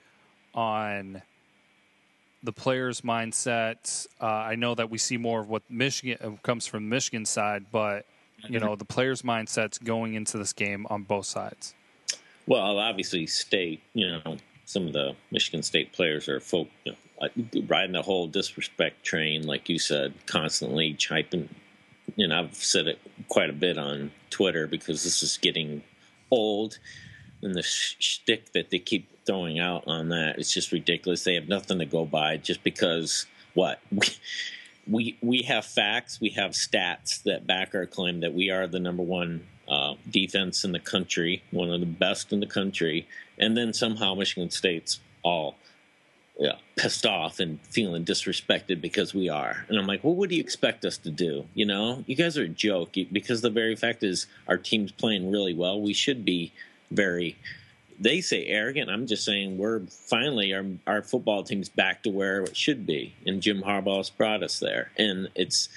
[0.55, 1.23] on
[2.43, 4.07] the players' mindset?
[4.21, 7.25] Uh, I know that we see more of what Michigan uh, comes from the Michigan
[7.25, 8.07] side, but
[8.49, 11.75] you know the players' mindsets going into this game on both sides.
[12.47, 13.83] Well, obviously, state.
[13.93, 14.37] You know,
[14.69, 19.47] some of the Michigan State players are folk you know, riding the whole disrespect train,
[19.47, 21.49] like you said, constantly chiping.
[22.19, 25.83] And I've said it quite a bit on Twitter because this is getting
[26.31, 26.79] old,
[27.41, 31.25] and the sh- shtick that they keep throwing out on that it's just ridiculous.
[31.25, 33.81] They have nothing to go by just because what
[34.87, 38.81] we we have facts, we have stats that back our claim that we are the
[38.81, 39.47] number one
[40.11, 43.07] defense in the country, one of the best in the country,
[43.39, 45.57] and then somehow Michigan State's all
[46.39, 49.67] yeah, pissed off and feeling disrespected because we are.
[49.69, 51.47] And I'm like, well, what do you expect us to do?
[51.53, 55.33] You know, you guys are a joke because the very fact is our team's playing
[55.33, 55.81] really well.
[55.81, 56.53] We should be
[56.91, 57.37] very
[58.01, 58.91] they say arrogant.
[58.91, 63.15] I'm just saying we're finally our our football team's back to where it should be,
[63.27, 64.93] and Jim Harbaugh's brought us there.
[64.97, 65.69] And it's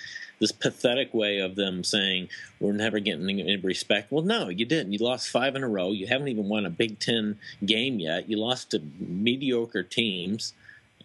[0.42, 2.28] this pathetic way of them saying
[2.60, 4.12] we're never getting any respect.
[4.12, 4.92] Well, no, you didn't.
[4.92, 5.92] You lost five in a row.
[5.92, 8.30] You haven't even won a Big Ten game yet.
[8.30, 10.54] You lost to mediocre teams,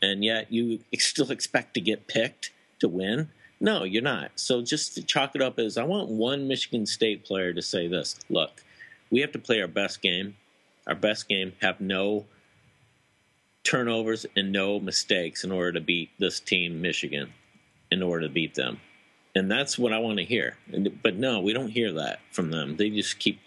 [0.03, 3.29] and yet you still expect to get picked to win.
[3.61, 4.33] No, you're not.
[4.35, 8.17] So just chalk it up as I want one Michigan State player to say this.
[8.29, 8.65] Look,
[9.11, 10.35] we have to play our best game
[10.87, 12.25] our best game, have no
[13.65, 17.33] turnovers and no mistakes in order to beat this team, Michigan,
[17.91, 18.81] in order to beat them.
[19.37, 20.57] And that's what I want to hear.
[21.03, 22.77] But no, we don't hear that from them.
[22.77, 23.39] They just keep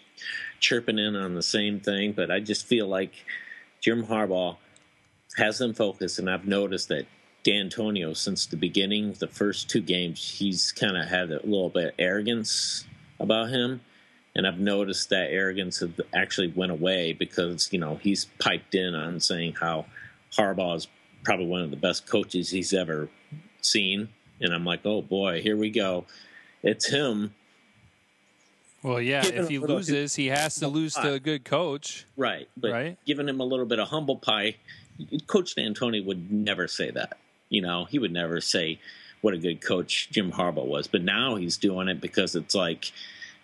[0.60, 2.12] chirping in on the same thing.
[2.12, 3.12] But I just feel like
[3.80, 4.56] Jim Harbaugh
[5.36, 7.06] has them focused, and I've noticed that
[7.44, 11.88] Dantonio, since the beginning, the first two games, he's kind of had a little bit
[11.88, 12.84] of arrogance
[13.18, 13.80] about him
[14.34, 15.82] and I've noticed that arrogance
[16.14, 19.86] actually went away because you know he's piped in on saying how
[20.32, 20.88] Harbaugh is
[21.24, 23.08] probably one of the best coaches he's ever
[23.60, 24.08] seen,
[24.40, 26.06] and I'm like, oh boy, here we go,
[26.62, 27.34] it's him.
[28.82, 32.48] Well, yeah, if he loses, he has to lose to a good coach, right?
[32.56, 32.98] But right?
[33.04, 34.56] giving him a little bit of humble pie,
[35.26, 37.18] Coach D'Antoni would never say that.
[37.50, 38.78] You know, he would never say
[39.20, 42.90] what a good coach Jim Harbaugh was, but now he's doing it because it's like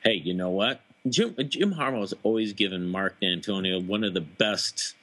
[0.07, 0.81] hey, you know what?
[1.09, 4.95] Jim Jim Harbaugh's always given Mark Dantonio one of the best.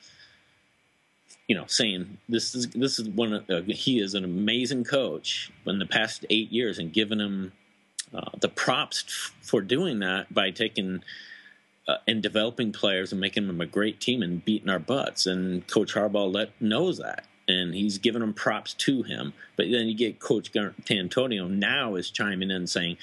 [1.47, 5.51] You know, saying this is this is one of uh, he is an amazing coach
[5.65, 7.51] in the past eight years, and giving him
[8.13, 11.03] uh, the props for doing that by taking
[11.87, 15.25] uh, and developing players and making them a great team and beating our butts.
[15.25, 19.33] And Coach Harbaugh let knows that, and he's giving them props to him.
[19.57, 22.97] But then you get Coach Dantonio now is chiming in saying,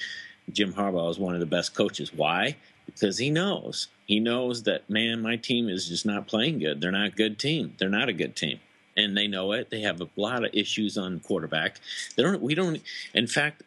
[0.51, 2.11] Jim Harbaugh is one of the best coaches.
[2.13, 2.55] Why?
[2.93, 3.87] Because he knows.
[4.05, 6.81] He knows that, man, my team is just not playing good.
[6.81, 7.75] They're not a good team.
[7.77, 8.59] They're not a good team.
[8.97, 9.69] And they know it.
[9.69, 11.79] They have a lot of issues on quarterback.
[12.15, 12.81] They don't, we don't,
[13.13, 13.63] in fact,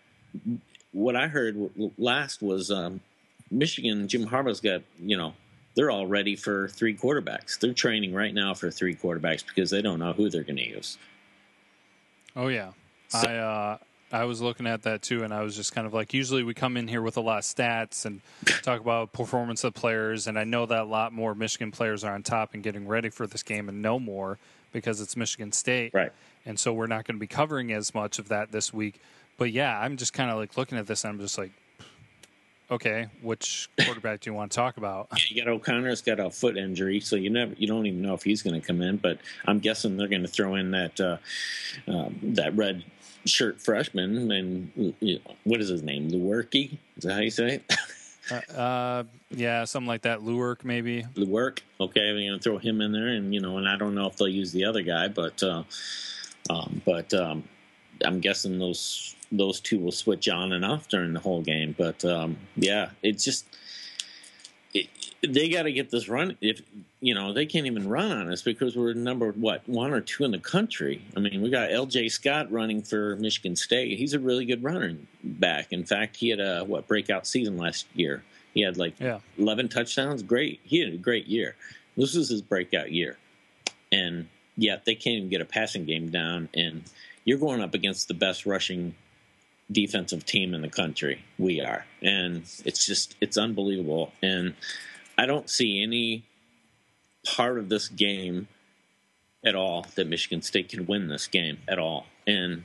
[0.93, 3.01] what I heard last was um,
[3.51, 5.33] Michigan, Jim Harbaugh's got, you know,
[5.75, 7.59] they're all ready for three quarterbacks.
[7.59, 10.69] They're training right now for three quarterbacks because they don't know who they're going to
[10.69, 10.99] use.
[12.37, 12.73] Oh, yeah.
[13.09, 13.79] So, I, uh,
[14.15, 16.55] I was looking at that too, and I was just kind of like, usually we
[16.55, 18.21] come in here with a lot of stats and
[18.63, 22.15] talk about performance of players, and I know that a lot more Michigan players are
[22.15, 24.39] on top and getting ready for this game and know more
[24.73, 26.13] because it's Michigan State, right?
[26.47, 29.01] And so we're not going to be covering as much of that this week.
[29.37, 31.51] But yeah, I'm just kind of like looking at this, and I'm just like,
[32.71, 35.09] okay, which quarterback do you want to talk about?
[35.13, 38.15] Yeah, you got O'Connor's got a foot injury, so you never you don't even know
[38.15, 38.97] if he's going to come in.
[38.99, 41.17] But I'm guessing they're going to throw in that uh,
[41.89, 42.85] um, that red
[43.25, 46.11] shirt freshman, and you know, what is his name?
[46.11, 46.79] Lewerke?
[46.97, 47.77] Is that how you say it?
[48.55, 50.21] uh, uh, yeah, something like that.
[50.21, 51.05] Lewerk, maybe.
[51.15, 51.61] Lewerk.
[51.81, 54.17] Okay, we're gonna throw him in there, and you know, and I don't know if
[54.17, 55.65] they'll use the other guy, but uh,
[56.51, 57.45] um, but um,
[58.05, 61.75] I'm guessing those those two will switch on and off during the whole game.
[61.77, 63.47] But um, yeah, it's just
[64.73, 64.89] it,
[65.27, 66.37] they got to get this run.
[66.41, 66.61] If
[67.05, 70.25] you know they can't even run on us because we're number what one or two
[70.25, 71.05] in the country.
[71.15, 72.09] I mean, we got L.J.
[72.09, 73.99] Scott running for Michigan State.
[73.99, 75.71] He's a really good runner back.
[75.71, 78.25] In fact, he had a what breakout season last year.
[78.55, 79.19] He had like yeah.
[79.37, 80.23] eleven touchdowns.
[80.23, 80.61] Great.
[80.65, 81.57] He had a great year.
[81.95, 83.19] This was his breakout year,
[83.93, 86.49] and yet they can't even get a passing game down.
[86.55, 86.85] And
[87.27, 88.95] you're going up against the best rushing
[89.71, 91.23] defensive team in the country.
[91.39, 94.11] We are, and it's just it's unbelievable.
[94.23, 94.55] And
[95.19, 96.25] I don't see any
[97.25, 98.49] part of this game
[99.45, 102.07] at all that Michigan State can win this game at all.
[102.27, 102.65] And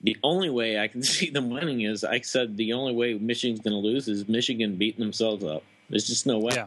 [0.00, 3.60] the only way I can see them winning is I said the only way Michigan's
[3.60, 5.62] going to lose is Michigan beating themselves up.
[5.88, 6.52] There's just no way.
[6.54, 6.66] Yeah.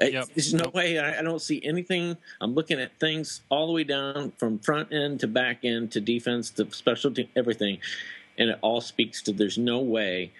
[0.00, 0.28] Yep.
[0.34, 0.98] There's no way.
[0.98, 2.16] I, I, don't see anything.
[2.40, 6.00] I'm looking at things all the way down from front end to back end to
[6.00, 7.78] defense to special team, everything,
[8.36, 10.32] and it all speaks to there's no way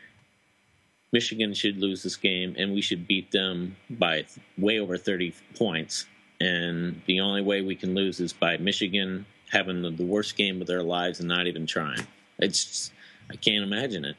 [1.12, 4.24] Michigan should lose this game, and we should beat them by
[4.56, 6.06] way over 30 points.
[6.42, 10.60] And the only way we can lose is by Michigan having the, the worst game
[10.60, 12.04] of their lives and not even trying.
[12.38, 12.92] It's just,
[13.30, 14.16] I can't imagine it.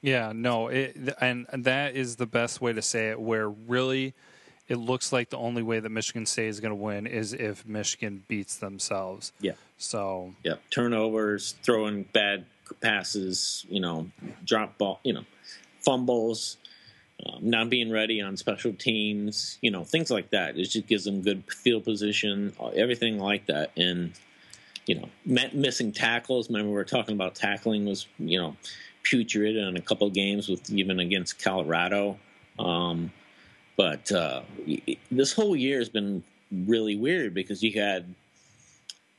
[0.00, 3.20] Yeah, no, it, and that is the best way to say it.
[3.20, 4.14] Where really,
[4.68, 7.66] it looks like the only way that Michigan State is going to win is if
[7.66, 9.32] Michigan beats themselves.
[9.40, 9.52] Yeah.
[9.76, 10.34] So.
[10.42, 12.46] Yeah, turnovers, throwing bad
[12.80, 14.10] passes, you know,
[14.44, 15.24] drop ball, you know,
[15.80, 16.56] fumbles,
[17.24, 20.58] um, not being ready on special teams, you know, things like that.
[20.58, 24.12] It just gives them good field position, everything like that, and
[24.86, 26.48] you know, missing tackles.
[26.48, 28.56] Remember, we were talking about tackling was you know
[29.02, 32.18] putrid in a couple games with even against Colorado.
[32.58, 33.12] Um,
[33.76, 34.42] but uh,
[35.10, 38.14] this whole year has been really weird because you had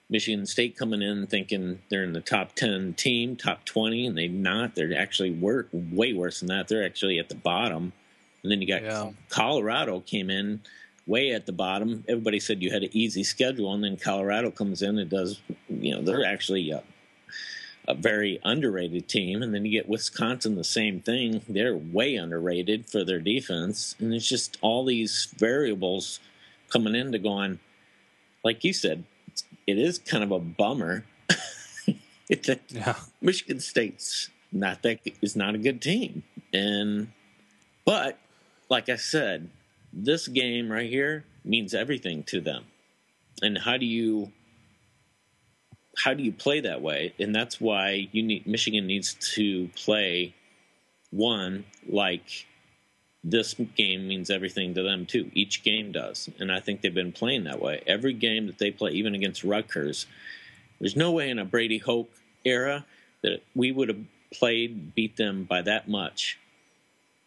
[0.09, 4.29] Michigan State coming in thinking they're in the top 10 team, top 20, and they're
[4.29, 4.73] not.
[4.73, 6.67] They're actually work way worse than that.
[6.67, 7.91] They're actually at the bottom.
[8.41, 9.11] And then you got yeah.
[9.29, 10.61] Colorado came in
[11.05, 12.05] way at the bottom.
[12.07, 15.93] Everybody said you had an easy schedule, and then Colorado comes in and does, you
[15.93, 16.83] know, they're actually a,
[17.85, 19.41] a very underrated team.
[19.41, 21.41] And then you get Wisconsin, the same thing.
[21.49, 23.95] They're way underrated for their defense.
[23.99, 26.21] And it's just all these variables
[26.69, 27.59] coming into going,
[28.43, 29.03] like you said,
[29.67, 31.06] it is kind of a bummer.
[32.69, 32.95] yeah.
[33.21, 37.12] Michigan State's not that is not a good team, and
[37.86, 38.17] but
[38.69, 39.49] like I said,
[39.93, 42.65] this game right here means everything to them.
[43.41, 44.32] And how do you
[45.97, 47.13] how do you play that way?
[47.19, 50.34] And that's why you need Michigan needs to play
[51.12, 52.45] one like
[53.23, 55.32] this game means everything to them too.
[55.34, 57.82] Each game does, and I think they've been playing that way.
[57.88, 60.06] Every game that they play, even against Rutgers,
[60.80, 62.10] there's no way in a Brady Hoke
[62.45, 62.86] era
[63.23, 63.99] that we would have
[64.32, 66.39] played beat them by that much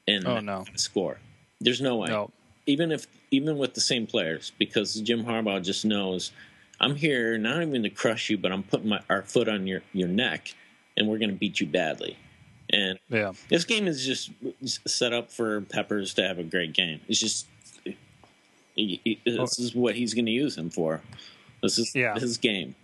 [0.06, 0.64] and oh, no.
[0.76, 1.18] score.
[1.60, 2.08] There's no way.
[2.08, 2.30] No.
[2.66, 6.32] Even if even with the same players, because Jim Harbaugh just knows
[6.80, 9.82] I'm here not even to crush you, but I'm putting my our foot on your
[9.92, 10.54] your neck,
[10.96, 12.16] and we're going to beat you badly.
[12.72, 13.32] And yeah.
[13.48, 14.30] this game is just
[14.88, 17.00] set up for Peppers to have a great game.
[17.08, 17.46] It's just
[18.74, 21.02] he, he, this is what he's going to use him for.
[21.62, 22.14] This is yeah.
[22.18, 22.74] his game.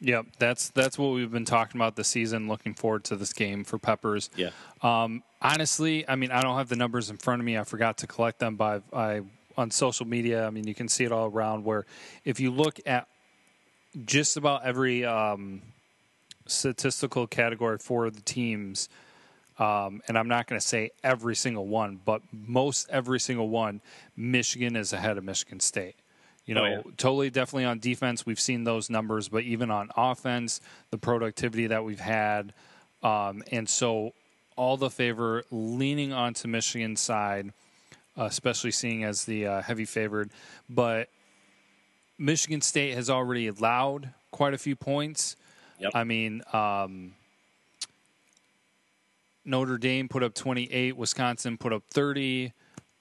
[0.00, 2.46] Yep, that's that's what we've been talking about this season.
[2.46, 4.30] Looking forward to this game for Peppers.
[4.36, 4.50] Yeah.
[4.80, 7.58] Um, honestly, I mean, I don't have the numbers in front of me.
[7.58, 9.22] I forgot to collect them by I
[9.56, 10.46] on social media.
[10.46, 11.64] I mean, you can see it all around.
[11.64, 11.84] Where
[12.24, 13.08] if you look at
[14.04, 15.62] just about every um,
[16.46, 18.88] statistical category for the teams,
[19.58, 23.80] um, and I'm not going to say every single one, but most every single one,
[24.16, 25.96] Michigan is ahead of Michigan State.
[26.46, 26.82] You know, oh, yeah.
[26.96, 31.84] totally, definitely on defense, we've seen those numbers, but even on offense, the productivity that
[31.84, 32.54] we've had,
[33.02, 34.14] um, and so
[34.56, 37.52] all the favor leaning onto Michigan's side,
[38.16, 40.30] especially seeing as the uh, heavy favored.
[40.70, 41.10] But
[42.18, 45.36] Michigan State has already allowed quite a few points.
[45.78, 45.92] Yep.
[45.94, 47.12] I mean, um,
[49.48, 52.52] Notre Dame put up 28, Wisconsin put up 30,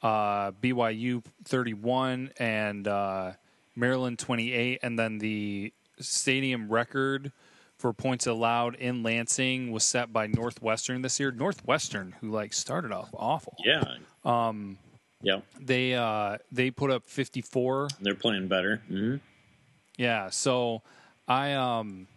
[0.01, 3.33] uh, BYU 31, and uh,
[3.75, 4.79] Maryland 28.
[4.81, 7.31] And then the stadium record
[7.77, 11.31] for points allowed in Lansing was set by Northwestern this year.
[11.31, 13.55] Northwestern, who like started off awful.
[13.63, 13.83] Yeah.
[14.25, 14.77] Um,
[15.21, 15.41] yeah.
[15.59, 17.89] They uh, they put up 54.
[18.01, 18.81] They're playing better.
[18.89, 19.17] Mm-hmm.
[19.97, 20.29] Yeah.
[20.29, 20.81] So
[21.27, 22.07] I um,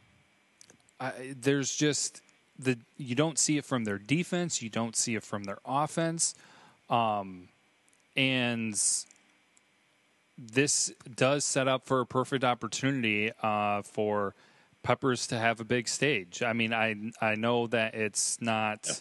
[0.98, 2.22] I, there's just
[2.60, 6.34] the you don't see it from their defense, you don't see it from their offense,
[6.88, 7.48] um,
[8.16, 8.74] and
[10.38, 14.34] this does set up for a perfect opportunity uh, for
[14.82, 16.42] Peppers to have a big stage.
[16.42, 18.80] I mean, I I know that it's not.
[18.86, 18.94] Yeah.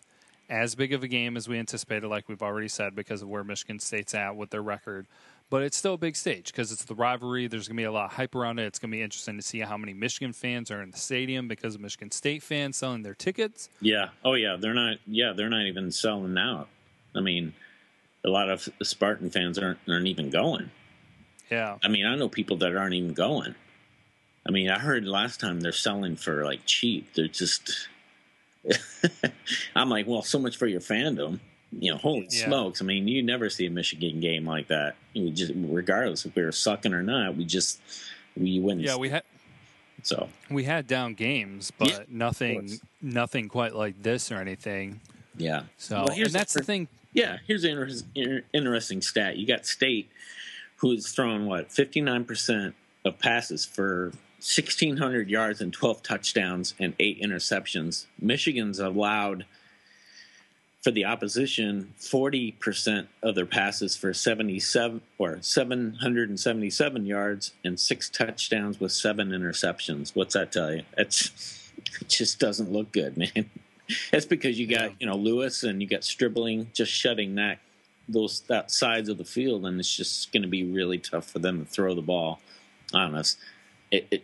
[0.52, 3.44] As big of a game as we anticipated, like we've already said, because of where
[3.44, 5.06] Michigan State's at with their record
[5.50, 7.48] but it's still a big stage because it's the rivalry.
[7.48, 8.66] There's going to be a lot of hype around it.
[8.66, 11.48] It's going to be interesting to see how many Michigan fans are in the stadium
[11.48, 13.70] because of Michigan State fans selling their tickets.
[13.82, 14.10] Yeah.
[14.24, 14.58] Oh, yeah.
[14.60, 14.98] They're not.
[15.08, 16.68] Yeah, they're not even selling out.
[17.16, 17.54] I mean,
[18.24, 20.70] a lot of Spartan fans aren't aren't even going.
[21.50, 21.78] Yeah.
[21.84, 23.56] I mean, I know people that aren't even going.
[24.48, 27.14] I mean, I heard last time they're selling for like cheap.
[27.16, 27.88] They're just.
[29.76, 31.40] I'm like, well, so much for your fandom
[31.72, 32.46] you know, holy yeah.
[32.46, 32.82] smokes!
[32.82, 34.96] I mean, you never see a Michigan game like that.
[35.14, 37.80] We just, regardless if we were sucking or not, we just
[38.36, 38.80] We win.
[38.80, 39.24] Yeah, we had
[40.04, 45.02] so we had down games, but Yeah, nothing nothing quite like this or anything.
[45.38, 45.64] yeah.
[45.78, 46.88] So Well, here's and that's the the- thing.
[47.14, 49.36] Yeah, here's an inter- inter- interesting stat.
[49.38, 50.10] You got State,
[50.78, 54.12] who's thrown what 59% of passes for
[54.42, 58.06] 1,600 yards and 12 touchdowns and eight interceptions.
[58.22, 59.46] Michigan's allowed
[60.82, 68.80] for the opposition 40% of their passes for 77 or 777 yards and six touchdowns
[68.80, 70.16] with seven interceptions.
[70.16, 70.84] What's that tell you?
[70.98, 73.50] It's, it just doesn't look good, man.
[74.12, 74.96] That's because you got Yeah.
[75.00, 77.60] you know Lewis and you got Stribling just shutting that
[78.08, 81.40] those that sides of the field, and it's just going to be really tough for
[81.40, 82.40] them to throw the ball
[82.94, 83.38] on us.
[83.92, 84.24] It, it,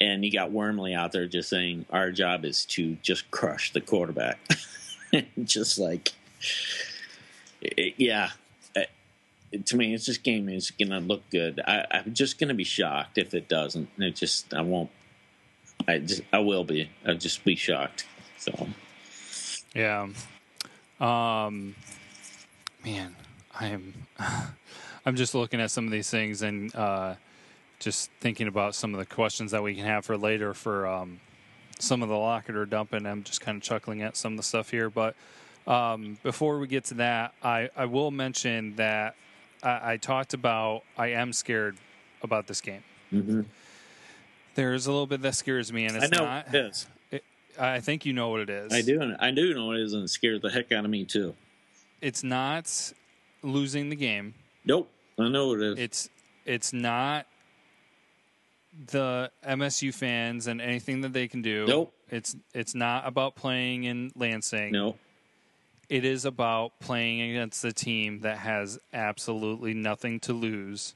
[0.00, 3.80] and you got Wormley out there just saying our job is to just crush the
[3.80, 4.38] quarterback,
[5.44, 6.12] just like
[7.60, 8.30] it, yeah.
[8.76, 8.82] Uh,
[9.64, 11.60] To me, it's just game is going to look good.
[11.66, 13.88] I, I'm just going to be shocked if it doesn't.
[13.98, 14.90] It just I won't.
[15.88, 16.90] I just I will be.
[17.06, 18.06] I'll just be shocked.
[18.38, 18.68] So
[19.74, 20.08] Yeah.
[21.00, 21.74] Um
[22.84, 23.16] man,
[23.58, 23.94] I'm
[25.06, 27.14] I'm just looking at some of these things and uh
[27.78, 31.20] just thinking about some of the questions that we can have for later for um
[31.80, 33.06] some of the Lockett dumping.
[33.06, 35.14] I'm just kind of chuckling at some of the stuff here, but
[35.66, 39.14] um, before we get to that, I, I will mention that
[39.62, 41.76] I, I talked about I am scared
[42.22, 42.82] about this game.
[43.12, 43.44] mhm.
[44.54, 46.54] There's a little bit that scares me, and I it's know not.
[46.54, 46.86] it is.
[47.58, 48.72] I think you know what it is.
[48.72, 49.14] I do.
[49.18, 51.34] I do know what it is, and it scares the heck out of me too.
[52.00, 52.92] It's not
[53.42, 54.34] losing the game.
[54.64, 54.90] Nope.
[55.18, 55.78] I know what it is.
[55.78, 56.10] It's
[56.46, 57.26] it's not
[58.86, 61.66] the MSU fans and anything that they can do.
[61.66, 61.92] Nope.
[62.10, 64.72] It's it's not about playing in Lansing.
[64.72, 64.96] no.
[65.88, 70.94] It is about playing against a team that has absolutely nothing to lose.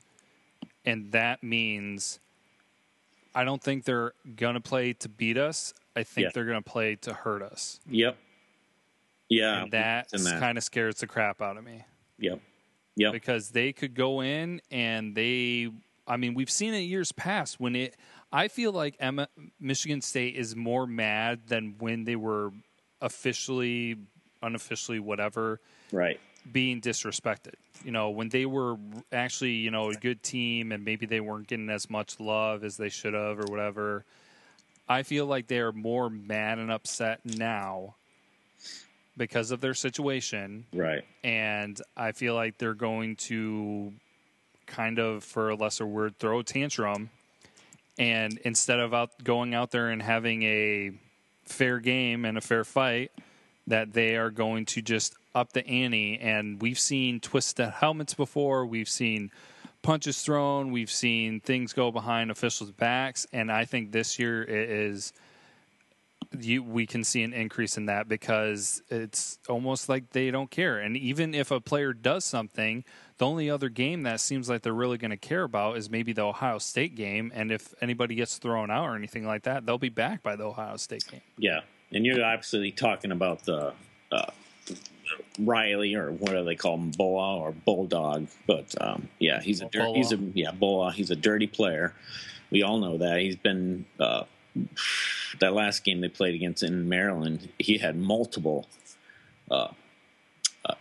[0.84, 2.20] And that means
[3.34, 5.74] I don't think they're going to play to beat us.
[5.96, 6.30] I think Yeah.
[6.32, 7.80] they're going to play to hurt us.
[7.90, 8.16] Yep.
[9.28, 9.62] Yeah.
[9.64, 10.38] and that and that.
[10.38, 11.82] kind of scares the crap out of me.
[12.18, 12.40] Yep.
[12.96, 13.12] Yep.
[13.12, 15.70] because they could go in and they
[16.06, 17.94] I mean we've seen it years past when it
[18.32, 19.28] I feel like Emma,
[19.60, 22.50] Michigan State is more mad than when they were
[23.00, 23.96] officially
[24.42, 25.60] unofficially whatever
[25.92, 26.18] Right.
[26.50, 27.54] being disrespected.
[27.84, 28.76] You know, when they were
[29.12, 32.76] actually, you know, a good team and maybe they weren't getting as much love as
[32.76, 34.04] they should have or whatever.
[34.88, 37.94] I feel like they are more mad and upset now
[39.16, 41.04] because of their situation Right.
[41.22, 43.92] and I feel like they're going to
[44.66, 47.10] kind of, for a lesser word, throw a tantrum.
[47.98, 50.92] And instead of out going out there and having a
[51.44, 53.12] fair game and a fair fight,
[53.66, 56.18] that they are going to just up the ante.
[56.18, 58.66] And we've seen twisted helmets before.
[58.66, 59.30] We've seen
[59.82, 60.72] punches thrown.
[60.72, 63.26] We've seen things go behind officials' backs.
[63.32, 65.12] And I think this year it is
[66.40, 70.78] you we can see an increase in that because it's almost like they don't care.
[70.78, 72.84] And even if a player does something,
[73.18, 76.12] the only other game that seems like they're really going to care about is maybe
[76.12, 77.30] the Ohio State game.
[77.34, 80.44] And if anybody gets thrown out or anything like that, they'll be back by the
[80.44, 81.20] Ohio State game.
[81.38, 81.60] Yeah.
[81.92, 83.72] And you're obviously talking about the
[84.10, 84.30] uh,
[85.38, 88.26] Riley or what do they call him, Boa or Bulldog?
[88.46, 90.92] But um, yeah, he's a dir- he's a yeah Boa.
[90.92, 91.94] He's a dirty player.
[92.50, 93.20] We all know that.
[93.20, 94.24] He's been uh,
[95.40, 97.48] that last game they played against in Maryland.
[97.58, 98.66] He had multiple
[99.50, 99.68] uh,
[100.64, 100.74] uh,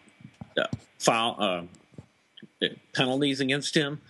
[0.58, 0.68] uh,
[1.00, 1.62] foul uh,
[2.94, 4.02] penalties against him.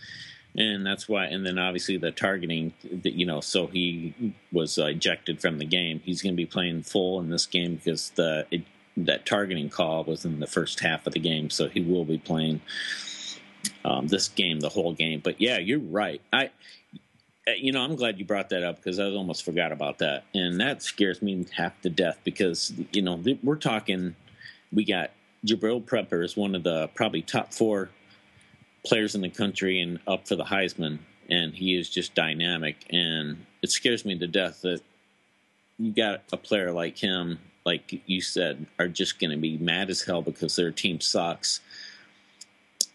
[0.55, 2.73] And that's why and then obviously the targeting
[3.03, 5.99] that you know so he was uh, ejected from the game.
[6.05, 8.61] He's going to be playing full in this game because the it,
[8.95, 12.19] that targeting call was in the first half of the game so he will be
[12.19, 12.61] playing
[13.83, 15.21] um, this game the whole game.
[15.23, 16.21] But yeah you're right.
[16.31, 16.51] I
[17.47, 20.23] uh, you know i'm glad you brought that up because i almost forgot about that.
[20.35, 24.15] And that scares me half to death because you know we're talking
[24.71, 25.09] we got
[25.45, 27.89] Jabril Peppers is one of the probably top four
[28.85, 32.75] players in the country and up for the Heisman, and he is just dynamic.
[32.89, 34.81] And it scares me to death that
[35.77, 39.89] you got a player like him, like you said, are just going to be mad
[39.89, 41.61] as hell because their team sucks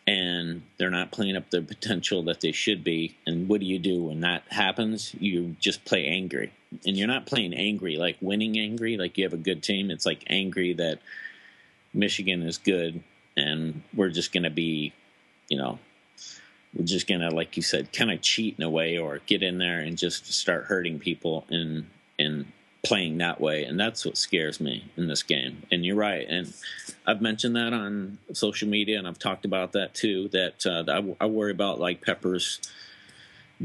[0.07, 3.14] and they're not playing up their potential that they should be.
[3.26, 5.14] And what do you do when that happens?
[5.20, 6.51] You just play angry.
[6.86, 9.91] And you're not playing angry, like winning angry, like you have a good team.
[9.91, 11.01] It's like angry that
[11.93, 13.03] Michigan is good
[13.36, 14.95] and we're just going to be
[15.49, 15.79] you know,
[16.75, 19.59] we're just gonna, like you said, kind of cheat in a way, or get in
[19.59, 21.87] there and just start hurting people and
[22.19, 22.47] and
[22.85, 25.63] playing that way, and that's what scares me in this game.
[25.71, 26.53] And you're right, and
[27.07, 30.29] I've mentioned that on social media, and I've talked about that too.
[30.29, 32.61] That uh, I, I worry about like Peppers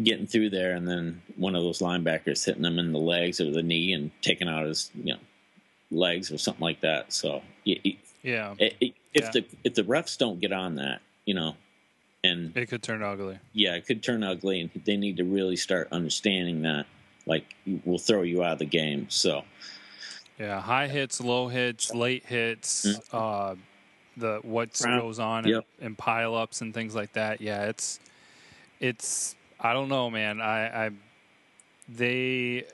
[0.01, 3.51] getting through there, and then one of those linebackers hitting him in the legs or
[3.51, 5.19] the knee and taking out his you know
[5.91, 7.13] legs or something like that.
[7.13, 9.31] So yeah, it, it, if yeah.
[9.31, 11.55] the if the refs don't get on that, you know,
[12.23, 13.39] and it could turn ugly.
[13.53, 16.85] Yeah, it could turn ugly, and they need to really start understanding that.
[17.25, 17.55] Like,
[17.85, 19.07] we'll throw you out of the game.
[19.09, 19.43] So,
[20.37, 23.15] yeah, high hits, low hits, late hits, mm-hmm.
[23.15, 23.55] uh,
[24.17, 25.65] the what goes on yep.
[25.79, 27.41] in, in pileups and things like that.
[27.41, 27.99] Yeah, it's
[28.79, 30.41] it's I don't know, man.
[30.41, 30.89] I, I
[31.87, 32.65] they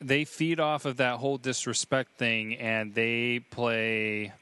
[0.00, 4.32] they feed off of that whole disrespect thing, and they play.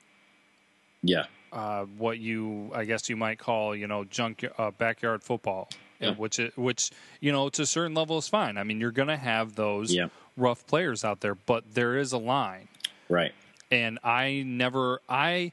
[1.03, 1.25] Yeah.
[1.53, 6.15] Uh, what you, I guess, you might call, you know, junk uh, backyard football, yeah.
[6.15, 6.91] which, which
[7.21, 8.59] you know, to a certain level is fine.
[8.59, 10.09] I mean, you're going to have those yeah.
[10.37, 12.69] rough players out there, but there is a line,
[13.09, 13.33] right?
[13.71, 15.53] And I never, I,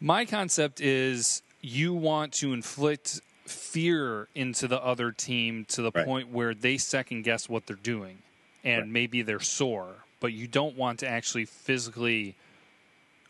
[0.00, 6.06] my concept is you want to inflict fear into the other team to the right.
[6.06, 8.18] point where they second guess what they're doing
[8.64, 8.88] and right.
[8.88, 12.36] maybe they're sore, but you don't want to actually physically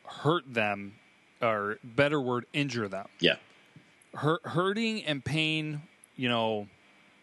[0.05, 0.95] hurt them
[1.43, 3.07] or better word injure them.
[3.21, 3.37] Yeah.
[4.15, 5.83] Hurt, hurting and pain,
[6.17, 6.67] you know,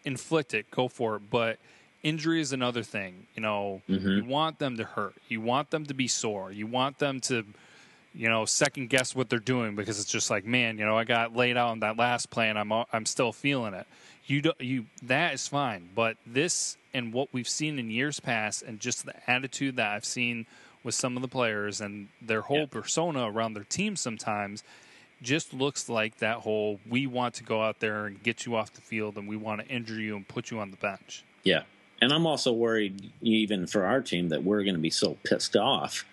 [0.04, 1.58] inflict it, go for it, but
[2.02, 3.26] injury is another thing.
[3.34, 4.08] You know, mm-hmm.
[4.08, 5.14] you want them to hurt.
[5.28, 6.52] You want them to be sore.
[6.52, 7.44] You want them to
[8.16, 11.04] you know, second guess what they're doing because it's just like, man, you know, I
[11.04, 13.86] got laid out on that last play and I'm I'm still feeling it.
[14.24, 18.80] You don't—you that is fine, but this and what we've seen in years past and
[18.80, 20.46] just the attitude that I've seen
[20.86, 22.66] with some of the players and their whole yeah.
[22.66, 24.62] persona around their team sometimes
[25.20, 28.72] just looks like that whole we want to go out there and get you off
[28.72, 31.24] the field and we want to injure you and put you on the bench.
[31.42, 31.62] Yeah.
[32.00, 35.56] And I'm also worried even for our team that we're going to be so pissed
[35.56, 36.06] off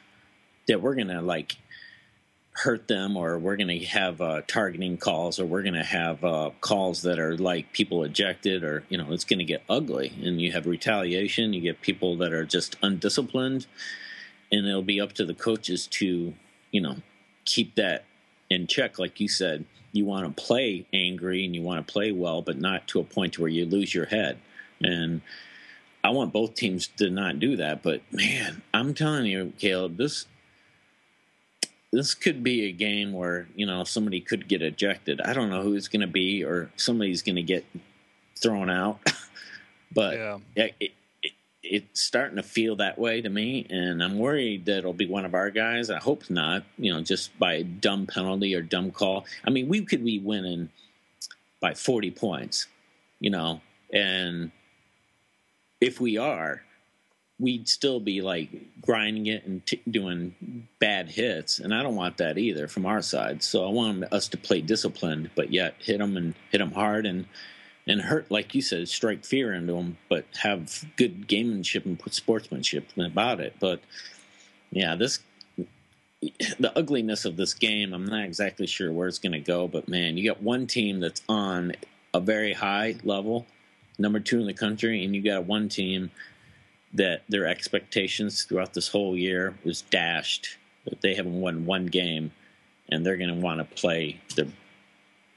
[0.67, 1.57] that we're going to like
[2.53, 6.23] hurt them or we're going to have uh, targeting calls or we're going to have
[6.23, 10.13] uh, calls that are like people ejected or you know it's going to get ugly
[10.23, 13.65] and you have retaliation you get people that are just undisciplined
[14.53, 16.33] and it'll be up to the coaches to
[16.71, 16.95] you know
[17.43, 18.05] keep that
[18.49, 22.11] in check like you said you want to play angry and you want to play
[22.11, 24.37] well but not to a point where you lose your head
[24.81, 25.21] and
[26.03, 30.25] I want both teams to not do that, but man, I'm telling you, Caleb, this
[31.93, 35.21] this could be a game where you know somebody could get ejected.
[35.21, 37.65] I don't know who it's going to be, or somebody's going to get
[38.37, 38.99] thrown out.
[39.93, 40.67] but yeah.
[40.79, 40.91] it,
[41.63, 45.23] it's starting to feel that way to me, and I'm worried that it'll be one
[45.23, 45.89] of our guys.
[45.89, 46.63] I hope not.
[46.77, 49.25] You know, just by a dumb penalty or dumb call.
[49.45, 50.69] I mean, we could be winning
[51.61, 52.67] by 40 points.
[53.19, 53.61] You know,
[53.93, 54.51] and
[55.79, 56.61] if we are,
[57.39, 58.49] we'd still be like
[58.81, 63.01] grinding it and t- doing bad hits, and I don't want that either from our
[63.01, 63.41] side.
[63.41, 67.05] So I want us to play disciplined, but yet hit them and hit them hard
[67.05, 67.25] and
[67.87, 72.89] and hurt, like you said, strike fear into them, but have good gamemanship and sportsmanship
[72.97, 73.55] about it.
[73.59, 73.81] But
[74.71, 75.19] yeah, this
[76.59, 79.67] the ugliness of this game, I'm not exactly sure where it's going to go.
[79.67, 81.73] But man, you got one team that's on
[82.13, 83.45] a very high level,
[83.97, 86.11] number two in the country, and you got one team
[86.93, 90.57] that their expectations throughout this whole year was dashed.
[90.85, 92.31] That they haven't won one game,
[92.89, 94.47] and they're going to want to play their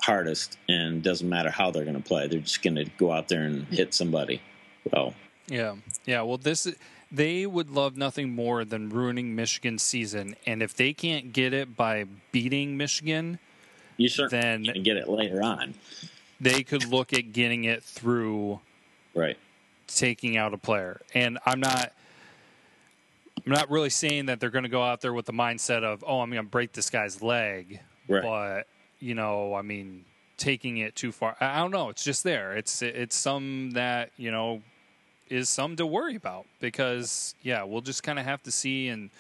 [0.07, 2.29] hardest, and doesn't matter how they're going to play.
[2.29, 4.41] They're just going to go out there and hit somebody.
[4.91, 5.15] So
[5.49, 5.75] yeah,
[6.07, 6.23] yeah.
[6.23, 6.69] Well, this
[7.13, 11.77] they would love nothing more than ruining Michigan's season, and if they can't get it
[11.77, 13.39] by beating Michigan,
[13.97, 15.75] you certainly then get it later on.
[16.41, 18.61] They could look at getting it through
[19.15, 19.37] right
[19.87, 21.01] taking out a player.
[21.15, 21.93] And I'm not
[23.47, 26.05] I'm not really saying that they're going to go out there with the mindset of,
[26.07, 28.23] "Oh, I'm going to break this guy's leg." Right.
[28.23, 28.67] But,
[29.07, 30.05] you know, I mean,
[30.37, 31.37] taking it too far.
[31.41, 32.53] I don't know, it's just there.
[32.53, 34.63] It's it's some that, you know,
[35.29, 39.11] is some to worry about because yeah, we'll just kind of have to see and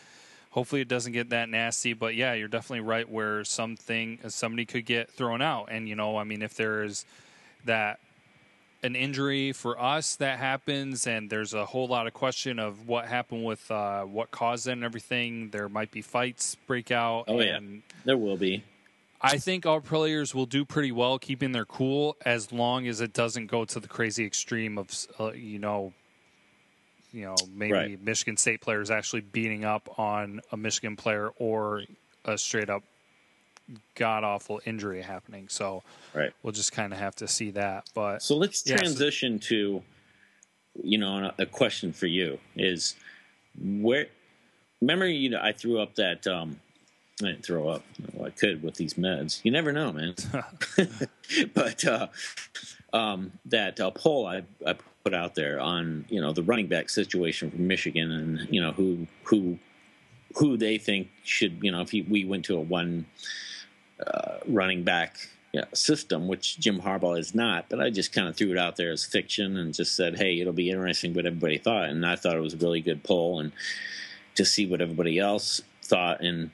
[0.50, 4.86] hopefully it doesn't get that nasty but yeah you're definitely right where something somebody could
[4.86, 7.04] get thrown out and you know i mean if there's
[7.66, 7.98] that
[8.82, 13.06] an injury for us that happens, and there's a whole lot of question of what
[13.06, 15.50] happened with uh, what caused it and everything.
[15.50, 17.24] There might be fights break out.
[17.28, 17.58] Oh yeah,
[18.04, 18.62] there will be.
[19.20, 23.12] I think our players will do pretty well keeping their cool as long as it
[23.12, 25.92] doesn't go to the crazy extreme of uh, you know,
[27.12, 28.02] you know maybe right.
[28.02, 31.82] Michigan State players actually beating up on a Michigan player or
[32.24, 32.82] a straight up
[33.94, 35.48] god awful injury happening.
[35.48, 35.82] So
[36.14, 36.32] right.
[36.42, 37.88] we'll just kind of have to see that.
[37.94, 39.82] But so let's transition so, to
[40.82, 42.94] you know a question for you is
[43.58, 44.06] where
[44.80, 46.60] remember you know I threw up that um
[47.22, 47.82] I didn't throw up.
[48.12, 49.40] Well, I could with these meds.
[49.42, 50.14] You never know, man.
[51.54, 52.08] but uh,
[52.92, 56.90] um, that uh, poll I, I put out there on you know the running back
[56.90, 59.58] situation for Michigan and you know who who
[60.36, 63.06] who they think should you know if he, we went to a one
[64.06, 65.16] uh, running back
[65.56, 67.70] yeah, system, which Jim Harbaugh is not.
[67.70, 70.38] But I just kind of threw it out there as fiction and just said, hey,
[70.38, 71.88] it'll be interesting what everybody thought.
[71.88, 73.52] And I thought it was a really good poll and
[74.34, 76.20] to see what everybody else thought.
[76.20, 76.50] And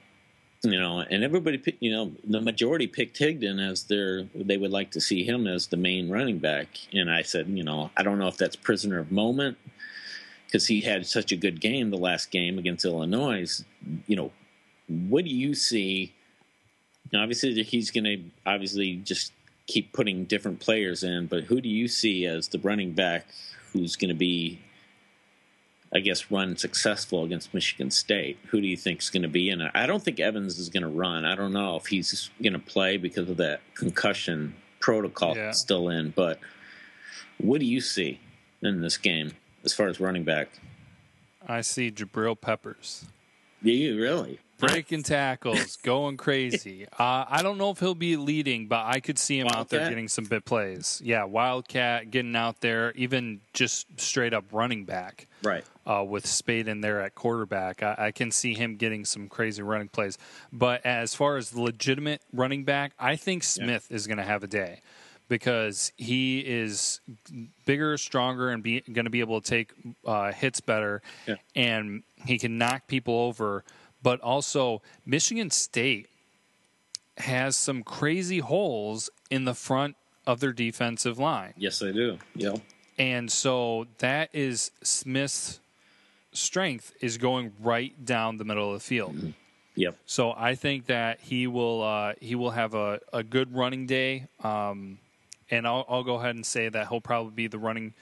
[0.62, 4.92] you know, and everybody, you know, the majority picked Higdon as their, they would like
[4.92, 6.68] to see him as the main running back.
[6.92, 9.58] And I said, you know, I don't know if that's prisoner of moment
[10.46, 13.64] because he had such a good game the last game against Illinois.
[14.06, 14.32] You know,
[14.86, 16.12] what do you see?
[17.12, 19.32] Obviously, he's going to obviously just
[19.66, 23.26] keep putting different players in, but who do you see as the running back
[23.72, 24.60] who's going to be
[25.95, 28.38] I guess, run successful against Michigan State.
[28.49, 29.70] Who do you think is going to be in it?
[29.74, 31.24] I don't think Evans is going to run.
[31.24, 35.51] I don't know if he's going to play because of that concussion protocol yeah.
[35.51, 36.11] still in.
[36.11, 36.38] But
[37.38, 38.20] what do you see
[38.62, 39.32] in this game
[39.64, 40.49] as far as running back?
[41.47, 43.07] I see Jabril Peppers.
[43.62, 44.38] Do you really?
[44.59, 46.86] Breaking tackles, going crazy.
[46.98, 49.61] Uh, I don't know if he'll be leading, but I could see him Wildcat?
[49.61, 51.00] out there getting some bit plays.
[51.03, 55.26] Yeah, Wildcat getting out there, even just straight up running back.
[55.42, 55.64] Right.
[55.84, 59.62] Uh, with Speight in there at quarterback, I, I, can see him getting some crazy
[59.62, 60.16] running plays.
[60.53, 63.96] But as far as legitimate running back, I think Smith yeah.
[63.96, 64.80] is going to have a day
[65.32, 67.00] because he is
[67.64, 69.72] bigger, stronger, and going to be able to take
[70.07, 71.36] uh, hits better, yeah.
[71.57, 73.64] and he can knock people over
[74.03, 76.09] but also Michigan State
[77.18, 79.96] has some crazy holes in the front
[80.26, 81.53] of their defensive line.
[81.57, 82.18] Yes, they do.
[82.36, 82.59] Yep.
[82.98, 85.61] And so that is Smith's
[86.32, 89.16] strength is going right down the middle of the field.
[89.16, 89.30] Mm-hmm.
[89.74, 89.96] Yep.
[90.05, 94.26] So I think that he will uh, he will have a, a good running day,
[94.44, 94.98] um,
[95.50, 97.94] and I'll, I'll go ahead and say that he'll probably be the running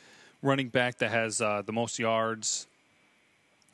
[0.43, 2.67] running back that has uh, the most yards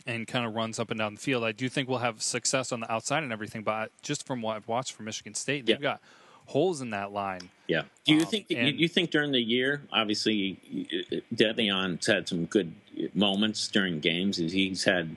[0.07, 1.45] and kind of runs up and down the field.
[1.45, 4.57] I do think we'll have success on the outside and everything, but just from what
[4.57, 5.95] I've watched from Michigan State, they've yeah.
[5.95, 6.01] got
[6.47, 7.41] holes in that line.
[7.67, 7.83] Yeah.
[8.05, 10.59] Do you um, think and, you think during the year, obviously,
[11.35, 12.73] De'Veon's had some good
[13.15, 14.37] moments during games.
[14.37, 15.17] He's had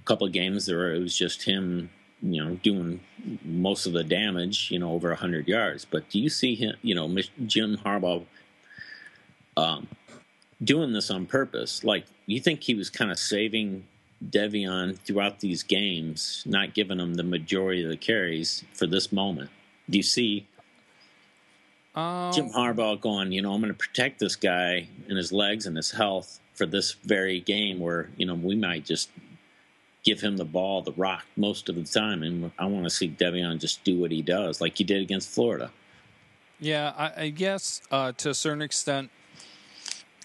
[0.00, 1.88] a couple of games where it was just him,
[2.20, 3.00] you know, doing
[3.44, 5.86] most of the damage, you know, over hundred yards.
[5.86, 7.08] But do you see him, you know,
[7.46, 8.26] Jim Harbaugh,
[9.56, 9.88] um,
[10.62, 11.82] doing this on purpose?
[11.84, 13.86] Like, you think he was kind of saving
[14.28, 19.50] De'Veon throughout these games, not giving him the majority of the carries for this moment?
[19.88, 20.46] Do you see
[21.94, 25.66] um, Jim Harbaugh going, you know, I'm going to protect this guy and his legs
[25.66, 29.10] and his health for this very game where, you know, we might just
[30.04, 32.22] give him the ball, the rock most of the time.
[32.22, 35.30] And I want to see De'Veon just do what he does, like he did against
[35.30, 35.70] Florida.
[36.60, 39.10] Yeah, I, I guess uh, to a certain extent,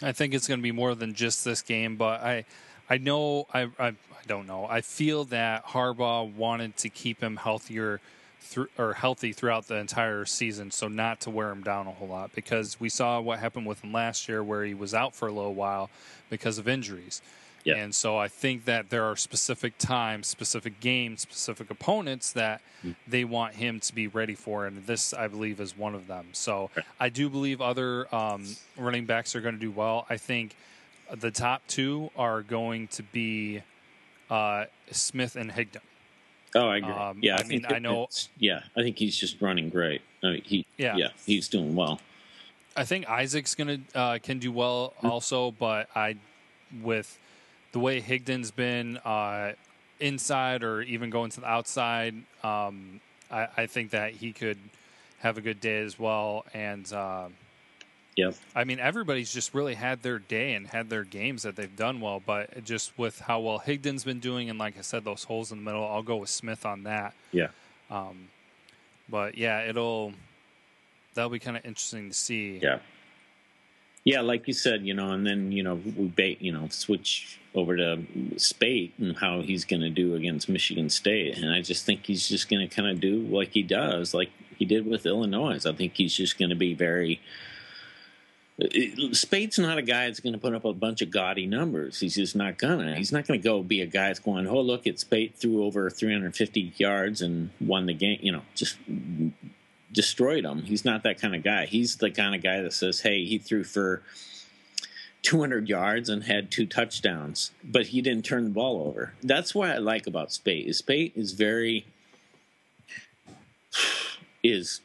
[0.04, 2.46] I think it's going to be more than just this game, but I
[2.90, 3.94] I know I, I, I
[4.28, 4.66] don't know.
[4.66, 8.00] I feel that Harbaugh wanted to keep him healthier
[8.40, 12.08] through or healthy throughout the entire season, so not to wear him down a whole
[12.08, 15.28] lot because we saw what happened with him last year where he was out for
[15.28, 15.90] a little while
[16.30, 17.22] because of injuries.
[17.64, 17.78] Yeah.
[17.78, 22.96] And so I think that there are specific times, specific games, specific opponents that mm.
[23.08, 26.28] they want him to be ready for, and this I believe is one of them.
[26.34, 26.70] So
[27.00, 28.46] I do believe other um,
[28.78, 30.06] running backs are going to do well.
[30.12, 30.56] I think
[31.14, 33.62] the top two are going to be
[34.30, 35.82] uh, Smith and Higdon.
[36.56, 36.92] Oh, I agree.
[36.92, 38.08] Um, yeah, I, I mean, I know.
[38.38, 40.02] Yeah, I think he's just running great.
[40.24, 40.96] I mean, he, yeah.
[40.96, 42.00] yeah, he's doing well.
[42.78, 45.08] I think Isaac's gonna uh, can do well mm-hmm.
[45.08, 46.18] also, but I
[46.82, 47.20] with
[47.72, 49.54] the way Higdon's been uh,
[50.00, 54.58] inside or even going to the outside, um, I, I, think that he could
[55.20, 56.46] have a good day as well.
[56.54, 57.28] And uh,
[58.16, 58.36] Yep.
[58.56, 62.00] I mean, everybody's just really had their day and had their games that they've done
[62.00, 65.52] well, but just with how well Higdon's been doing, and like I said, those holes
[65.52, 67.14] in the middle, I'll go with Smith on that.
[67.34, 67.48] Yeah.
[67.92, 68.30] Um,
[69.10, 70.14] but yeah, it'll
[71.14, 72.60] that'll be kind of interesting to see.
[72.62, 72.80] Yeah.
[74.06, 77.40] Yeah, like you said, you know, and then you know we bait, you know, switch
[77.56, 78.04] over to
[78.38, 82.30] Speight and how he's going to do against Michigan State, and I just think he's
[82.30, 85.66] just going to kind of do like he does, like he did with Illinois.
[85.66, 87.20] I think he's just going to be very
[89.12, 92.00] Speight's not a guy that's going to put up a bunch of gaudy numbers.
[92.00, 92.96] He's just not gonna.
[92.96, 95.66] He's not going to go be a guy that's going, oh look, it's Speight threw
[95.66, 98.20] over 350 yards and won the game.
[98.22, 98.78] You know, just
[99.92, 100.62] destroyed him.
[100.64, 101.66] He's not that kind of guy.
[101.66, 104.02] He's the kind of guy that says, hey, he threw for
[105.24, 109.14] 200 yards and had two touchdowns, but he didn't turn the ball over.
[109.22, 110.74] That's what I like about Spade.
[110.76, 111.86] Speight is very
[114.44, 114.82] is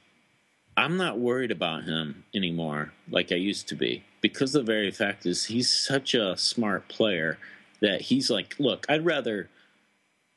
[0.77, 5.27] I'm not worried about him anymore like I used to be because the very fact
[5.27, 7.39] is he's such a smart player
[7.81, 9.49] that he's like, look, I'd rather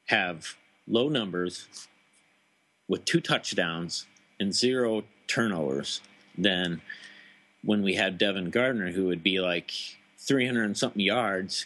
[0.08, 0.56] have
[0.88, 1.68] low numbers
[2.88, 4.06] with two touchdowns
[4.40, 6.02] and zero turnovers
[6.38, 6.82] than
[7.64, 9.72] when we had Devin Gardner, who would be like
[10.18, 11.66] 300 and something yards,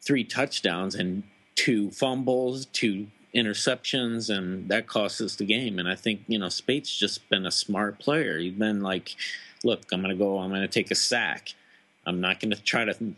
[0.00, 1.22] three touchdowns, and
[1.54, 5.78] two fumbles, two interceptions, and that cost us the game.
[5.78, 8.38] And I think, you know, Speight's just been a smart player.
[8.38, 9.16] He's been like,
[9.64, 11.54] look, I'm going to go, I'm going to take a sack.
[12.06, 13.14] I'm not going to try to.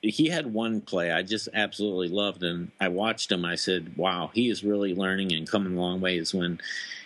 [0.00, 3.44] He had one play I just absolutely loved, and I watched him.
[3.44, 6.60] I said, wow, he is really learning and coming a long ways when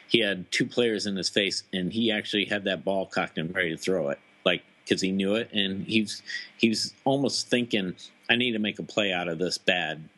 [0.09, 3.55] he had two players in his face, and he actually had that ball cocked and
[3.55, 6.23] ready to throw it, like because he knew it, and he's
[6.59, 7.97] he was almost thinking,
[8.31, 10.09] I need to make a play out of this bad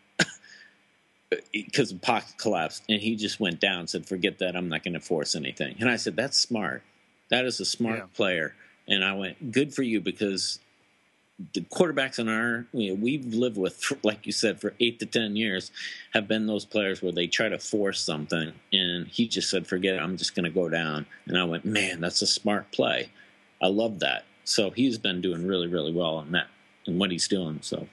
[1.53, 3.87] because the pocket collapsed, and he just went down.
[3.87, 4.57] Said, "Forget that.
[4.57, 6.83] I'm not going to force anything." And I said, "That's smart.
[7.31, 8.07] That is a smart Yeah.
[8.15, 8.55] player."
[8.87, 10.59] And I went, "Good for you," because
[11.55, 15.07] the quarterbacks in our you know, we've lived with, like you said, for eight to
[15.07, 15.71] ten years,
[16.13, 19.97] have been those players where they try to force something, and he just said, "Forget
[19.97, 20.01] it.
[20.01, 23.11] I'm just going to go down." And I went, "Man, that's a smart play.
[23.63, 26.47] I love that." So he's been doing really, really well in that
[26.87, 27.59] and what he's doing.
[27.61, 27.87] So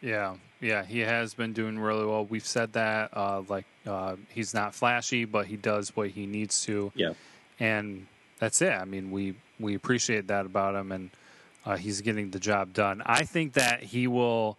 [0.00, 2.24] Yeah, yeah, he has been doing really well.
[2.24, 6.64] We've said that, uh, like uh, he's not flashy, but he does what he needs
[6.64, 7.12] to, yeah,
[7.60, 8.06] and
[8.38, 8.72] that's it.
[8.72, 11.10] I mean, we we appreciate that about him, and
[11.64, 13.02] uh, he's getting the job done.
[13.04, 14.58] I think that he will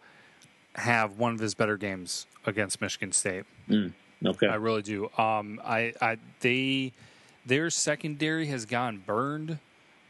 [0.75, 3.45] have one of his better games against Michigan State.
[4.25, 5.09] okay, I really do.
[5.17, 6.93] Um, I, I, they,
[7.45, 9.59] their secondary has gone burned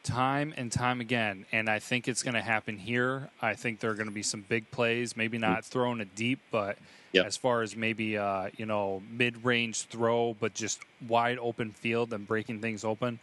[0.10, 3.30] time and time again, and I think it's going to happen here.
[3.42, 6.40] I think there are going to be some big plays, maybe not throwing it deep,
[6.52, 6.78] but
[7.12, 7.26] Yep.
[7.26, 12.28] as far as maybe uh, you know mid-range throw, but just wide open field and
[12.28, 13.20] breaking things open.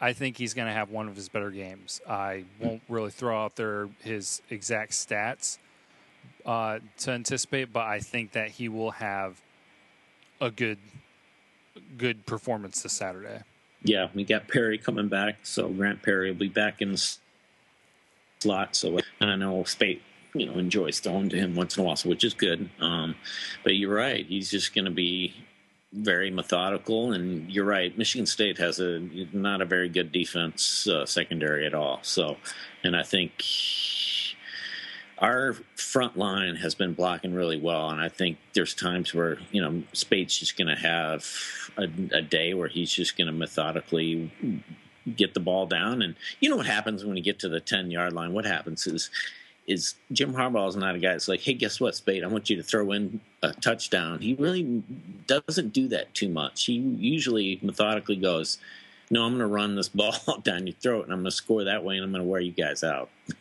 [0.00, 2.00] I think he's going to have one of his better games.
[2.08, 5.58] I won't really throw out there his exact stats
[6.46, 9.40] uh, to anticipate, but I think that he will have
[10.40, 10.78] a good
[11.98, 13.42] good performance this Saturday.
[13.86, 17.16] Yeah, we got Perry coming back, so Grant Perry will be back in the
[18.40, 18.74] slot.
[18.74, 20.00] So, and I know Speight,
[20.34, 22.68] you know, enjoys throwing to him once in a while, so which is good.
[22.80, 23.14] Um,
[23.62, 25.34] but you're right; he's just going to be
[25.92, 27.12] very methodical.
[27.12, 28.98] And you're right; Michigan State has a
[29.32, 32.00] not a very good defense uh, secondary at all.
[32.02, 32.38] So,
[32.82, 33.40] and I think
[35.18, 39.62] our front line has been blocking really well, and I think there's times where you
[39.62, 41.26] know Speight's just going to have
[41.76, 44.30] a, a day where he's just going to methodically
[45.16, 47.90] get the ball down, and you know what happens when you get to the ten
[47.90, 48.32] yard line?
[48.32, 49.10] What happens is
[49.66, 52.22] is Jim Harbaugh is not a guy that's like, hey, guess what, Speight?
[52.22, 54.20] I want you to throw in a touchdown.
[54.20, 54.84] He really
[55.26, 56.66] doesn't do that too much.
[56.66, 58.58] He usually methodically goes,
[59.10, 61.64] no, I'm going to run this ball down your throat, and I'm going to score
[61.64, 63.10] that way, and I'm going to wear you guys out.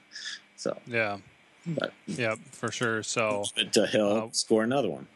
[0.58, 1.18] So, Yeah,
[1.66, 3.04] but yeah, for sure.
[3.04, 5.08] So, uh, he'll Uh, score another one.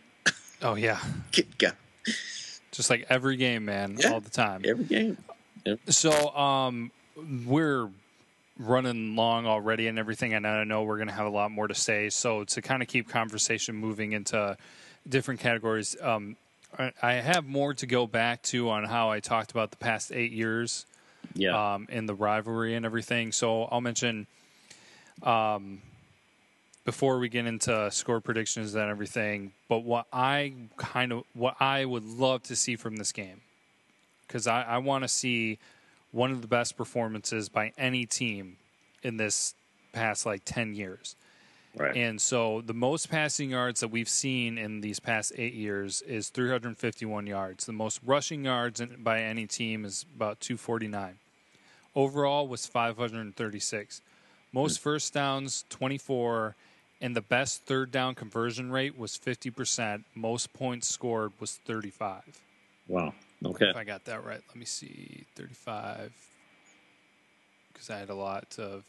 [0.61, 0.99] oh yeah,
[1.57, 1.69] go
[2.71, 4.11] just like every game, man, Yeah.
[4.11, 4.63] all the time.
[4.65, 5.17] every game.
[5.87, 6.91] So, um,
[7.45, 7.89] we're
[8.57, 11.67] running long already and everything, and I know we're going to have a lot more
[11.67, 12.09] to say.
[12.09, 14.57] So, to kind of keep conversation moving into
[15.07, 16.35] different categories, um,
[16.77, 20.11] I I have more to go back to on how I talked about the past
[20.11, 20.85] eight years
[21.35, 23.31] Yeah, um, in the rivalry and everything.
[23.31, 24.27] So I'll mention
[25.23, 25.81] um,
[26.85, 29.51] before we get into score predictions and everything.
[29.67, 33.41] But what I kind of what I would love to see from this game,
[34.27, 35.59] because I, I want to see
[36.11, 38.57] one of the best performances by any team
[39.03, 39.53] in this
[39.93, 41.15] past like ten years.
[41.75, 41.95] right.
[41.95, 46.29] And so the most passing yards that we've seen in these past eight years is
[46.29, 47.65] 351 yards.
[47.65, 51.19] The most rushing yards by any team is about 249.
[51.95, 54.01] Overall was 536.
[54.51, 54.83] Most hmm.
[54.83, 56.55] first downs 24,
[57.01, 60.03] and the best third down conversion rate was 50%.
[60.15, 62.23] Most points scored was 35.
[62.87, 63.13] wow.
[63.45, 63.69] Okay.
[63.69, 65.23] If I got that right, let me see.
[65.35, 66.11] 35.
[67.71, 68.83] Because I had a lot of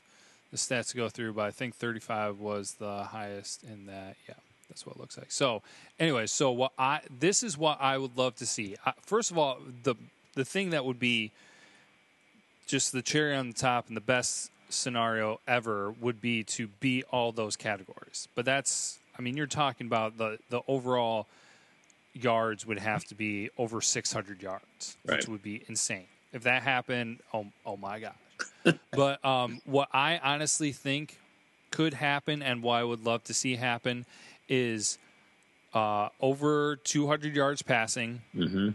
[0.51, 4.17] the stats to go through, but I think 35 was the highest in that.
[4.29, 4.35] Yeah,
[4.69, 5.31] that's what it looks like.
[5.31, 5.63] So,
[6.01, 8.77] anyway, so what I this is what I would love to see.
[8.85, 9.95] I, first of all, the
[10.35, 11.31] the thing that would be
[12.67, 17.05] just the cherry on the top and the best scenario ever would be to beat
[17.11, 18.29] all those categories.
[18.35, 21.27] But that's, I mean, you're talking about the the overall
[22.12, 25.16] yards would have to be over 600 yards, Right.
[25.18, 26.07] which would be insane.
[26.33, 28.75] If that happened, oh, oh my gosh.
[28.93, 31.18] but um, what I honestly think
[31.71, 34.07] could happen and what I would love to see happen
[34.49, 34.99] is
[35.73, 38.71] uh, over 200 yards passing, hmm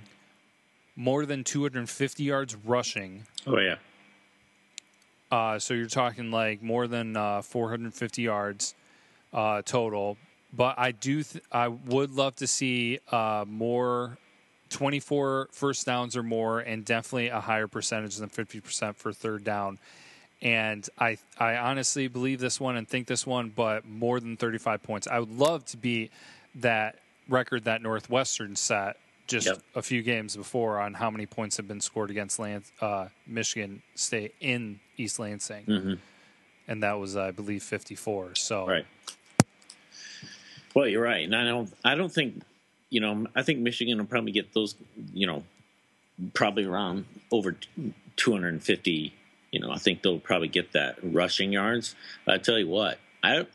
[0.98, 3.26] more than 250 yards rushing.
[3.46, 3.76] Oh yeah.
[5.36, 8.74] Uh, so you're talking like more than uh, 450 yards
[9.34, 10.16] uh, total.
[10.54, 14.18] But I do, th- I would love to see uh, more
[14.70, 19.78] 24 first downs or more, and definitely a higher percentage than 50% for third down.
[20.42, 24.84] And I, I honestly believe this one and think this one, but more than 35
[24.84, 25.06] points.
[25.06, 26.14] I would love to beat
[26.56, 28.96] that record that Northwestern set
[29.28, 29.58] just Yep.
[29.76, 33.82] a few games before on how many points have been scored against Lance, uh, Michigan
[33.96, 36.00] State in East Lansing, Mhm.
[36.68, 38.36] and that was, I believe, 54.
[38.36, 38.86] So Right.
[40.74, 41.72] Well, you're right, and I don't.
[41.86, 42.44] I don't think.
[42.90, 44.76] You know, I think Michigan will probably get those.
[45.14, 45.44] You know,
[46.34, 47.56] probably around over
[48.18, 49.14] 250.
[49.52, 51.96] You know, I think they'll probably get that rushing yards.
[52.28, 53.48] I tell you what, I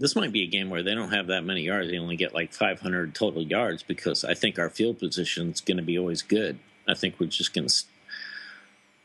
[0.00, 1.90] this might be a game where they don't have that many yards.
[1.90, 5.76] They only get like 500 total yards because I think our field position is going
[5.76, 6.58] to be always good.
[6.88, 7.74] I think we're just going to.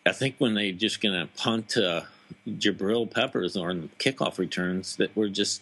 [0.06, 2.04] I think when they just going to punt uh,
[2.48, 5.62] Jabril Peppers the kickoff returns, that we're just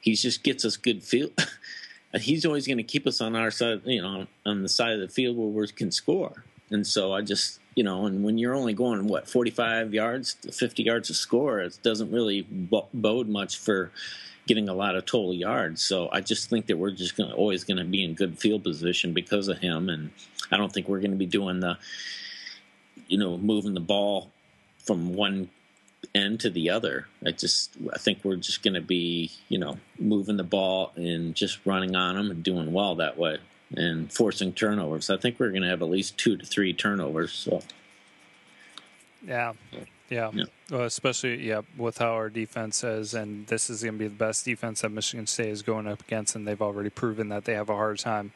[0.00, 1.32] he just gets us good field.
[2.14, 5.00] He's always going to keep us on our side, you know, on the side of
[5.00, 6.44] the field where we can score.
[6.70, 10.84] And so I just, you know, and when you're only going what 45 yards, 50
[10.84, 13.90] yards to score, it doesn't really bode much for
[14.46, 15.82] getting a lot of total yards.
[15.82, 18.38] So I just think that we're just going to always going to be in good
[18.38, 20.10] field position because of him, and
[20.50, 21.78] I don't think we're going to be doing the,
[23.08, 24.30] you know, moving the ball
[24.78, 25.50] from one
[26.14, 27.06] end to the other.
[27.24, 31.34] I just I think we're just going to be you know moving the ball and
[31.34, 33.38] just running on them and doing well that way
[33.74, 35.10] and forcing turnovers.
[35.10, 37.32] I think we're going to have at least two to three turnovers.
[37.32, 37.62] So
[39.72, 40.30] Yeah, yeah.
[40.32, 40.44] Yeah.
[40.70, 44.14] Well, especially yeah, with how our defense is, and this is going to be the
[44.14, 47.54] best defense that Michigan State is going up against, and they've already proven that they
[47.54, 48.32] have a hard time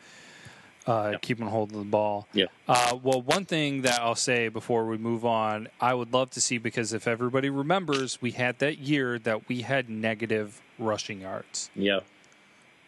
[0.86, 1.22] uh, Yep.
[1.22, 2.26] keeping hold of the ball.
[2.32, 6.30] yeah, Uh, well, one thing that I'll say before we move on, I would love
[6.30, 11.20] to see because if everybody remembers, we had that year that we had negative rushing
[11.20, 11.70] yards.
[11.76, 12.00] yeah.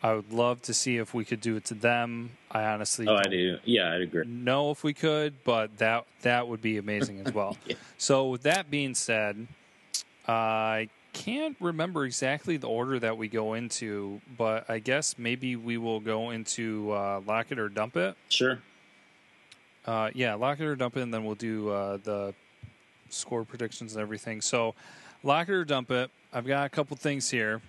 [0.03, 2.31] I would love to see if we could do it to them.
[2.51, 3.61] I honestly Oh, I don't.
[3.65, 4.25] Yeah, I agree.
[4.27, 7.57] know if we could, but that that would be amazing as well.
[7.67, 7.77] Yeah.
[7.99, 9.47] So with that being said,
[10.27, 15.77] I can't remember exactly the order that we go into, but I guess maybe we
[15.79, 18.17] will go into uh, lock it or dump it.
[18.29, 18.59] Sure.
[19.87, 22.35] Uh, yeah, lock it or dump it, and then we'll do uh, the
[23.09, 24.41] score predictions and everything.
[24.41, 24.75] So,
[25.23, 26.11] lock it or dump it.
[26.33, 27.61] I've got a couple things here,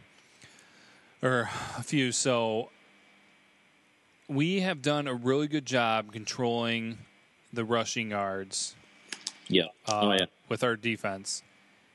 [1.24, 2.12] or a few.
[2.12, 2.70] So,
[4.28, 6.98] we have done a really good job controlling
[7.52, 8.76] the rushing yards
[9.48, 9.66] Yeah.
[9.88, 10.26] uh, oh yeah.
[10.50, 11.42] with our defense.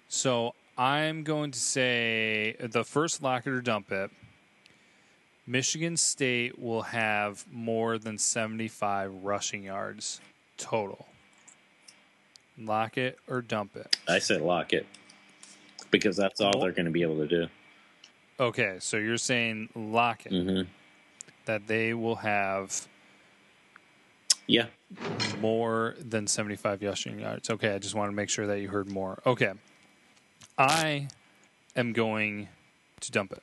[0.09, 4.11] So, I'm going to say the first lock it or dump it.
[5.47, 10.21] Michigan State will have more than 75 rushing yards
[10.57, 11.07] total.
[12.59, 13.97] Lock it or dump it.
[14.09, 14.87] I said lock it
[15.91, 17.47] because that's all Well- they're going to be able to do.
[18.41, 20.63] Okay, so you're saying lock it hmm
[21.47, 22.87] that they will have
[24.47, 24.67] Yeah.
[25.41, 27.49] more than 75 rushing yards.
[27.49, 29.19] Okay, I just want to make sure that you heard more.
[29.25, 29.53] Okay.
[30.59, 31.09] I
[31.75, 32.49] am going
[33.01, 33.43] to dump it.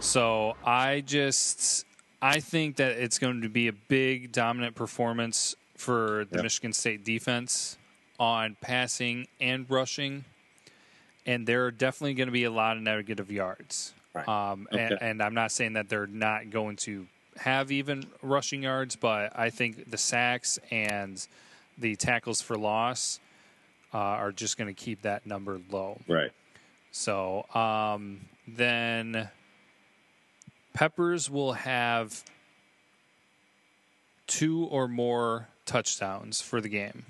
[0.00, 1.86] So I just
[2.20, 6.42] I think that it's going to be a big dominant performance for the Yep.
[6.42, 7.76] Michigan State defense
[8.18, 10.24] on passing and rushing.
[11.24, 13.94] And there are definitely going to be a lot of negative yards.
[14.14, 14.28] Right.
[14.28, 17.06] Um, and, and I'm not saying that they're not going to
[17.36, 21.26] have even rushing yards, but I think the sacks and
[21.78, 23.20] the tackles for loss
[23.94, 26.00] uh, are just going to keep that number low.
[26.08, 26.30] Right.
[26.90, 29.30] So um, then
[30.74, 32.24] Peppers will have
[34.26, 37.04] two or more touchdowns for the game.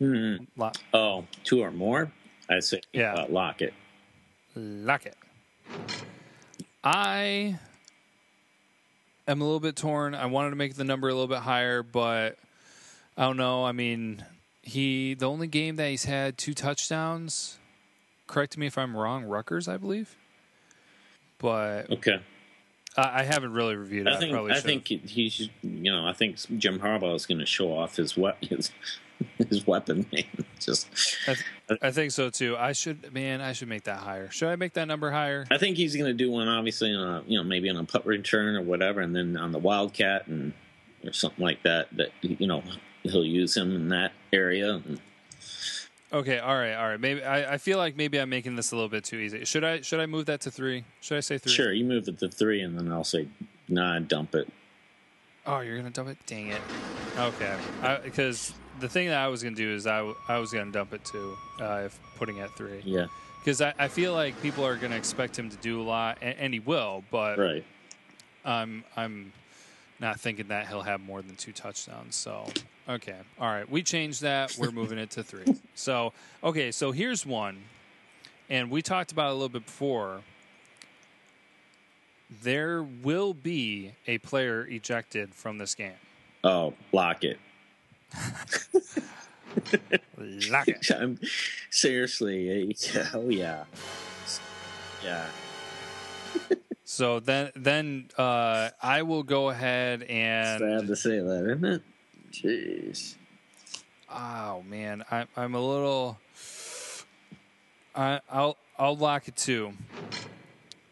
[0.00, 0.46] Mhm.
[0.56, 2.10] Lo- Oh, two or more.
[2.48, 3.14] I say Yeah.
[3.14, 3.72] uh, lock it.
[4.54, 5.16] Lock it.
[6.82, 7.58] I
[9.26, 10.14] am a little bit torn.
[10.14, 12.38] I wanted to make the number a little bit higher, but
[13.16, 13.64] I don't know.
[13.64, 14.24] I mean,
[14.62, 17.58] he the only game that he's had two touchdowns.
[18.26, 19.24] Correct me if I'm wrong.
[19.24, 20.16] Rutgers, I believe.
[21.38, 22.20] But Okay.
[22.96, 24.12] I, I haven't really reviewed it.
[24.14, 25.50] I think probably I think he- he.
[25.62, 28.70] You know, I think Jim Harbaugh is going to show off his we- his
[29.48, 30.06] his weapon.
[30.12, 30.24] Man.
[30.60, 30.88] Just,
[31.28, 32.56] I, th- I think so too.
[32.56, 34.30] I should, man, I should make that higher.
[34.30, 35.46] Should I make that number higher?
[35.50, 36.48] I think he's going to do one.
[36.48, 39.52] Obviously, on a, you know, maybe on a punt return or whatever, and then on
[39.52, 40.52] the Wildcat and
[41.04, 41.88] or something like that.
[41.96, 42.62] That you know,
[43.02, 44.74] he'll use him in that area.
[44.74, 45.00] And,
[46.14, 47.00] Okay, all right, all right.
[47.00, 49.44] Maybe I, I feel like maybe I'm making this a little bit too easy.
[49.44, 50.84] Should I should I move that to three?
[51.00, 51.50] Should I say three?
[51.50, 53.26] sure, you move it to three, and then I'll say,
[53.68, 54.48] nah, dump it.
[55.44, 56.18] Oh, you're gonna dump it?
[56.26, 56.60] Dang it.
[57.18, 57.56] Okay,
[58.04, 60.92] because the thing that I was gonna do is I, w- I was gonna dump
[60.94, 62.80] it too, uh, if putting at three.
[62.84, 63.06] Yeah.
[63.38, 66.36] Because I, I feel like people are gonna expect him to do a lot, and,
[66.38, 67.64] and he will, but Right.
[68.44, 69.32] I'm I'm
[70.00, 72.16] not thinking that he'll have more than two touchdowns.
[72.16, 72.46] So
[72.88, 74.56] okay, all right, we changed that.
[74.58, 75.54] We're moving it to three.
[75.74, 76.12] So
[76.42, 77.58] okay, so here's one,
[78.50, 80.20] and we talked about it a little bit before.
[82.42, 85.92] There will be a player ejected from this game.
[86.42, 87.38] Oh, lock it.
[90.50, 90.90] Lock it.
[90.98, 91.18] I'm
[91.70, 92.72] seriously.
[92.72, 93.64] eh, Oh yeah.
[95.02, 95.26] Yeah.
[96.84, 100.60] So then, then uh, I will go ahead and.
[100.60, 101.82] Sad to say that, isn't it?
[102.30, 103.14] Jeez.
[104.12, 106.18] oh man, I, I'm a little.
[107.94, 109.72] I, I'll I'll lock it too.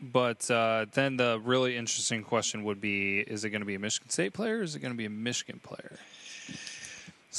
[0.00, 3.78] But uh, then the really interesting question would be: Is it going to be a
[3.78, 4.58] Michigan State player?
[4.58, 5.98] or Is it going to be a Michigan player?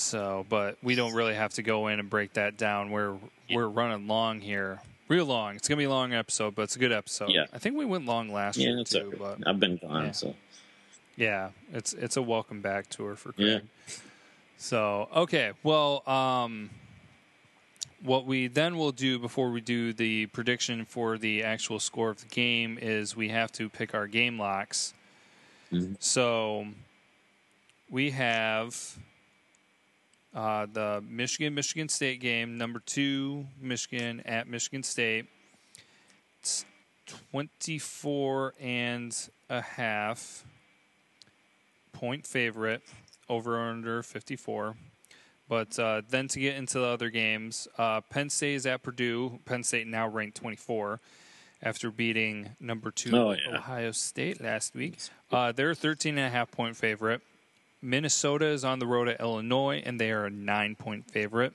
[0.03, 2.89] So, but we don't really have to go in and break that down.
[2.89, 3.15] We're
[3.51, 5.55] we're running long here, real long.
[5.55, 7.29] It's going to be a long episode, but it's a good episode.
[7.29, 7.45] Yeah.
[7.53, 9.17] I think we went long last Yeah, year too, okay.
[9.19, 10.11] but I've been gone, Yeah.
[10.11, 10.35] so
[11.15, 13.61] yeah, it's it's a welcome back tour for Craig.
[13.87, 13.93] Yeah.
[14.57, 16.71] So okay, well, um,
[18.01, 22.19] what we then will do before we do the prediction for the actual score of
[22.19, 24.95] the game is we have to pick our game locks.
[25.71, 25.97] Mhm.
[25.99, 26.65] So
[27.91, 28.97] we have
[30.33, 35.25] uh, the Michigan Michigan State game, number two, Michigan at Michigan State.
[36.39, 36.65] It's
[37.31, 39.15] 24 and
[39.49, 40.45] a half
[41.91, 42.81] point favorite
[43.29, 44.75] over under 54.
[45.49, 49.39] But uh, then to get into the other games, uh, Penn State is at Purdue.
[49.45, 50.99] Penn State now ranked 24
[51.61, 53.57] after beating number two Oh, yeah.
[53.57, 54.97] Ohio State last week.
[55.31, 57.21] Uh, they're a 13 and a half point favorite.
[57.83, 61.53] Minnesota is on the road at Illinois, and they are a nine point favorite.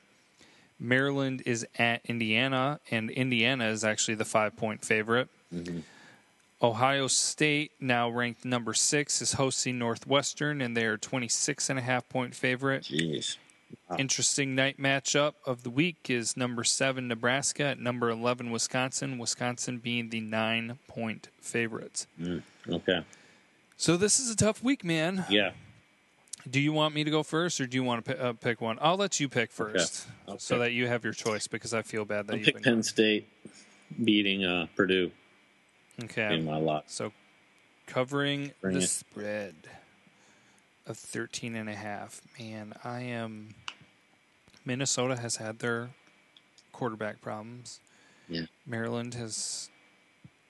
[0.78, 5.28] Maryland is at Indiana, and Indiana is actually the five point favorite.
[6.60, 11.82] Ohio State, now ranked number six, is hosting Northwestern, and they are 26 and a
[11.82, 12.82] half point favorite.
[12.84, 13.36] jeez.
[13.98, 19.18] Interesting night matchup of the week is number seven Nebraska at number 11 Wisconsin.
[19.18, 22.06] Wisconsin being the nine point favorite.
[22.20, 23.04] Mm, okay.
[23.76, 25.24] So this is a tough week, man.
[25.28, 25.52] Yeah.
[26.48, 28.60] Do you want me to go first, or do you want to pick, uh, pick
[28.60, 28.78] one?
[28.80, 30.36] I'll let you pick first, Okay.
[30.38, 31.46] so that you have your choice.
[31.46, 33.28] Because I feel bad that I'll you've pick been Penn State
[34.02, 35.10] beating uh, Purdue
[36.04, 36.34] okay.
[36.34, 36.90] in my lot.
[36.90, 37.12] So
[37.86, 38.88] covering Bring the it.
[38.88, 39.54] spread
[40.86, 42.22] of 13 and a half.
[42.38, 43.54] Man, I am
[44.64, 45.90] Minnesota has had their
[46.72, 47.80] quarterback problems.
[48.28, 48.42] Yeah.
[48.66, 49.70] Maryland has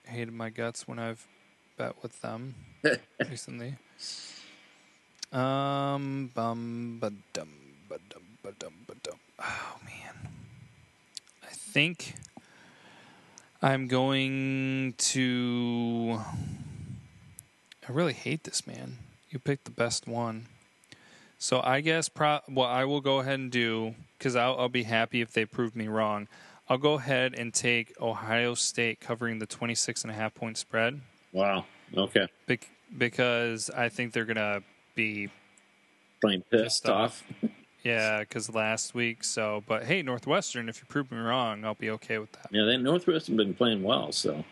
[0.04, 1.26] hated my guts when I've
[1.76, 2.54] bet with them
[3.30, 3.76] recently.
[5.32, 7.48] Um bum ba dum
[7.88, 9.18] ba dum ba dum ba dum.
[9.38, 10.30] Oh man.
[11.42, 12.14] I think
[13.62, 16.20] I'm going to.
[17.88, 18.98] I really hate this, man.
[19.30, 20.46] You picked the best one.
[21.38, 24.82] So I guess pro- what I will go ahead and do, because I'll, I'll be
[24.82, 26.26] happy if they prove me wrong,
[26.68, 31.00] I'll go ahead and take Ohio State covering the 26 and a half point spread
[31.32, 31.64] Wow.
[31.96, 32.26] Okay.
[32.46, 34.62] bec- because I think they're going to
[34.98, 35.28] be,
[36.20, 37.22] Playing pissed, Pissed off.
[37.84, 39.22] yeah, because last week.
[39.22, 42.48] So, but hey, Northwestern, if you prove me wrong, I'll be okay with that.
[42.50, 44.44] Yeah, they Northwestern been playing well, so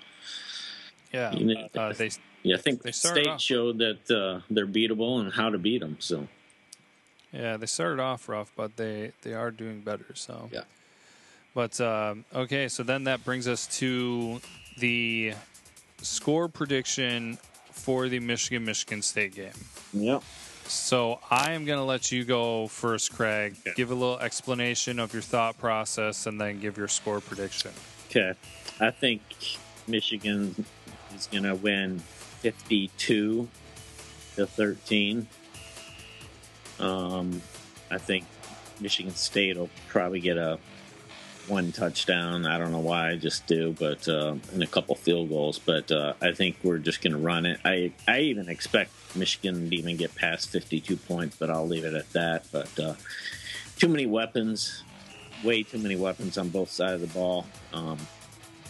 [1.13, 1.35] Yeah.
[1.35, 2.11] You know, Uh, they
[2.45, 5.81] yeah, I think They State off- showed that uh, they're beatable and how to beat
[5.81, 5.97] them.
[5.99, 6.29] So
[7.33, 10.15] Yeah, they started off rough, but they they are doing better.
[10.15, 10.63] So Yeah.
[11.55, 14.41] But um, okay, so then that brings us to
[14.79, 15.33] the
[16.01, 17.39] score prediction
[17.77, 19.53] for the Michigan Michigan State game.
[19.93, 20.21] yeah,
[20.67, 23.55] So I am going to let you go first, Craig.
[23.61, 23.75] Okay.
[23.77, 27.71] Give a little explanation of your thought process, and then give your score prediction.
[28.11, 28.33] okay.
[28.81, 29.23] I think
[29.87, 30.65] Michigan
[31.15, 32.01] is going to win
[32.41, 33.49] fifty-two
[34.37, 35.27] to thirteen.
[36.81, 37.41] Um,
[37.91, 38.25] I think
[38.81, 40.59] Michigan State will probably get a
[41.49, 42.47] one touchdown.
[42.47, 45.59] I don't know why, I just do, but uh, and a couple field goals.
[45.59, 47.61] But uh, I think we're just going to run it.
[47.65, 51.95] I I even expect Michigan to even get past fifty-two points, but I'll leave it
[51.95, 52.47] at that.
[52.53, 52.95] But uh,
[53.77, 54.83] too many weapons,
[55.45, 57.47] way too many weapons on both sides of the ball.
[57.73, 57.99] Um,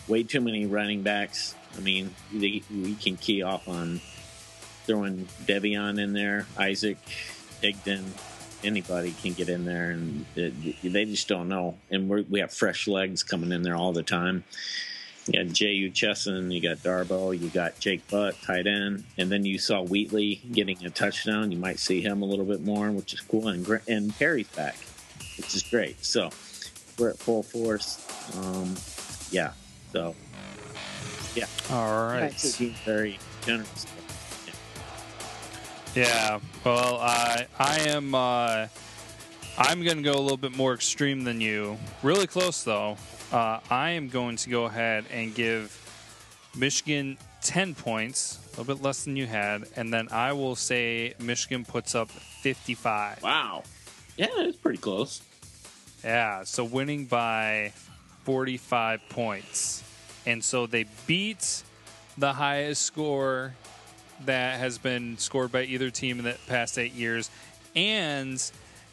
[0.08, 1.54] way too many running backs.
[1.76, 4.00] I mean, they, we can key off on
[4.86, 6.96] throwing De'Veon in there, Isaac,
[7.62, 8.04] Higdon,
[8.64, 10.52] anybody can get in there, and it,
[10.82, 11.76] they just don't know.
[11.90, 14.44] And we're, we have fresh legs coming in there all the time.
[15.26, 19.44] you got Jehu Chesson, you got Darboh, you got Jake Butt, tight end, and then
[19.44, 21.50] you saw Wheatley getting a touchdown.
[21.52, 23.48] You might see him a little bit more, which is cool.
[23.48, 24.76] And and Perry's back,
[25.36, 26.04] which is great.
[26.04, 26.30] So
[26.98, 28.06] we're at full force.
[28.36, 28.74] Um,
[29.30, 29.52] yeah.
[29.92, 30.14] So
[31.34, 31.46] yeah.
[31.70, 32.32] All right.
[32.84, 33.86] Very generous.
[35.96, 36.40] Yeah.
[36.62, 38.14] Well, I I am.
[38.14, 38.66] Uh,
[39.58, 41.78] I'm going to go a little bit more extreme than you.
[42.02, 42.98] Really close though.
[43.32, 45.72] Uh, I am going to go ahead and give
[46.54, 51.14] Michigan 10 points, a little bit less than you had, and then I will say
[51.18, 53.22] Michigan puts up 55.
[53.22, 53.62] Wow.
[54.18, 55.22] Yeah, it's pretty close.
[56.04, 57.72] Yeah, so winning by
[58.24, 59.82] 45 points.
[60.26, 61.62] And so they beat
[62.18, 63.54] the highest score
[64.24, 67.30] that has been scored by either team in the past eight years,
[67.74, 68.42] and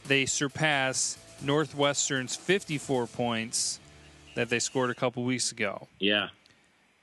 [0.08, 3.80] they surpass Northwestern's 54 points
[4.36, 5.88] that they scored a couple weeks ago.
[6.00, 6.30] Yeah.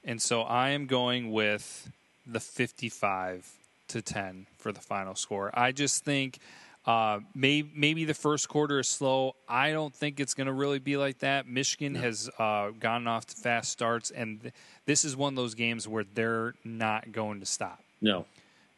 [0.05, 1.91] And so I am going with
[2.27, 3.49] the 55
[3.89, 5.51] to 10 for the final score.
[5.53, 6.39] I just think
[6.87, 9.35] uh, may, maybe the first quarter is slow.
[9.49, 11.47] I don't think it's going to really be like that.
[11.47, 12.01] Michigan no.
[12.01, 14.55] has uh, gotten off to fast starts, and th-
[14.87, 17.83] this is one of those games where they're not going to stop.
[18.01, 18.27] No.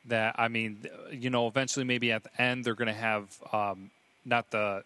[0.06, 3.90] That, I mean, you know, eventually maybe at the end they're going to have um,
[4.24, 4.84] not the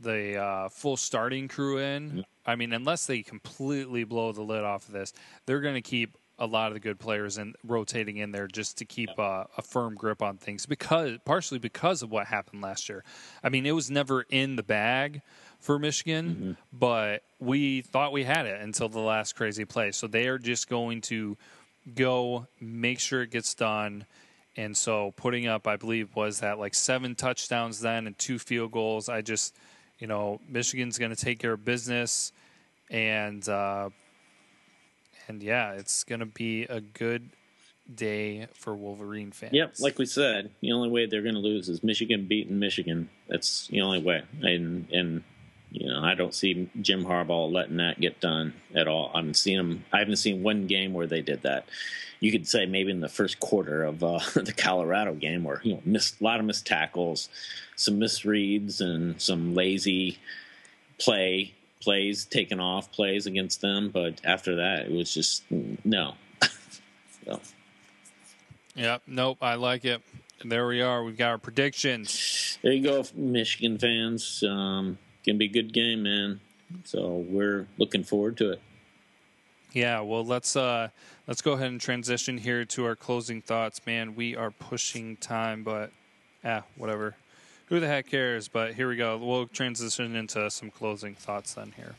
[0.00, 2.24] the uh, full starting crew in.
[2.44, 5.14] I mean, unless they completely blow the lid off of this,
[5.46, 8.76] they're going to keep a lot of the good players and rotating in there just
[8.78, 12.88] to keep uh, a firm grip on things because partially because of what happened last
[12.88, 13.02] year.
[13.42, 15.22] I mean, it was never in the bag
[15.58, 16.52] for Michigan, mm-hmm.
[16.78, 19.92] but we thought we had it until the last crazy play.
[19.92, 21.38] So they are just going to
[21.94, 24.06] go make sure it gets done.
[24.56, 28.72] And so putting up, I believe, was that like seven touchdowns then and two field
[28.72, 29.08] goals.
[29.08, 29.54] I just
[29.98, 32.32] you know, Michigan's going to take care of business,
[32.90, 33.90] and uh,
[35.28, 37.30] and yeah, it's going to be a good
[37.92, 39.54] day for Wolverine fans.
[39.54, 43.08] Yep, like we said, the only way they're going to lose is Michigan beating Michigan.
[43.28, 45.22] That's the only way, and and
[45.78, 49.10] you know, I don't see Jim Harbaugh letting that get done at all.
[49.12, 49.84] I haven't seen him.
[49.92, 51.68] I haven't seen one game where they did that.
[52.18, 55.74] You could say maybe in the first quarter of uh, the Colorado game, where you
[55.74, 57.28] know, missed a lot of missed tackles,
[57.76, 60.18] some misreads, and some lazy
[60.98, 61.52] play
[61.82, 63.90] plays taken off plays against them.
[63.90, 66.14] But after that, it was just no.
[67.26, 67.38] so.
[68.76, 69.02] Yep.
[69.06, 69.38] Nope.
[69.42, 70.00] I like it.
[70.42, 71.04] there we are.
[71.04, 72.58] We've got our predictions.
[72.62, 74.42] There you go, Michigan fans.
[74.42, 74.96] Um,
[75.26, 76.40] gonna be a good game, man.
[76.84, 78.60] So we're looking forward to it.
[79.72, 80.88] Yeah, well, let's uh,
[81.26, 83.80] let's go ahead and transition here to our closing thoughts.
[83.86, 85.92] Man, we are pushing time, but
[86.44, 87.16] ah, whatever.
[87.66, 88.48] Who the heck cares?
[88.48, 89.18] But here we go.
[89.18, 91.94] We'll transition into some closing thoughts then here.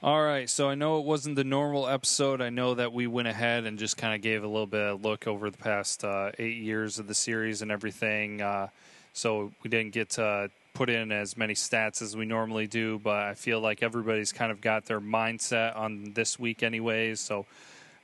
[0.00, 2.40] All right, so I know it wasn't the normal episode.
[2.40, 5.04] I know that we went ahead and just kind of gave a little bit of
[5.04, 8.40] look over the past uh, eight years of the series and everything.
[8.40, 8.68] Uh,
[9.12, 13.16] so we didn't get to put in as many stats as we normally do, but
[13.24, 17.18] I feel like everybody's kind of got their mindset on this week, anyways.
[17.18, 17.44] So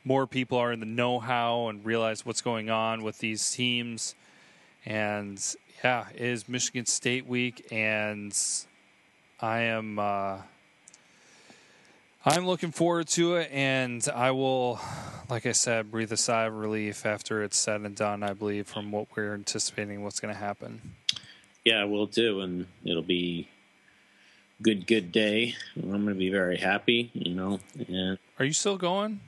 [0.05, 4.16] more people are in the know-how and realize what's going on with these teams.
[4.85, 5.40] And
[5.85, 8.36] yeah, it is Michigan State week, and
[9.39, 10.01] I am.
[10.01, 10.39] Uh,
[12.26, 14.80] I'm looking forward to it, and I will,
[15.28, 18.22] like I said, breathe a sigh of relief after it's said and done.
[18.22, 20.94] I believe from what we're anticipating, what's going to happen.
[21.64, 23.48] Yeah, we'll do, and it'll be
[24.62, 25.55] good, good day.
[25.76, 27.60] I'm going to be very happy, you know.
[27.88, 29.20] And are you still going?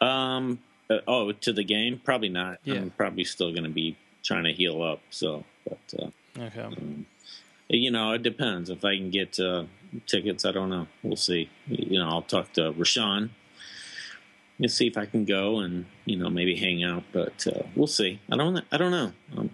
[0.00, 0.58] Um.
[0.90, 2.00] Uh, oh, to the game?
[2.02, 2.58] Probably not.
[2.64, 2.74] Yeah.
[2.74, 5.00] I'm probably still going to be trying to heal up.
[5.10, 6.62] So, but uh, okay.
[6.62, 7.06] Um,
[7.68, 8.70] you know, it depends.
[8.70, 9.66] If I can get uh,
[10.06, 10.86] tickets, I don't know.
[11.02, 11.50] We'll see.
[11.66, 13.30] You know, I'll talk to Rashawn
[14.58, 17.04] and see if I can go and you know maybe hang out.
[17.12, 18.20] But uh, we'll see.
[18.30, 18.64] I don't.
[18.70, 19.12] I don't know.
[19.36, 19.50] I'm,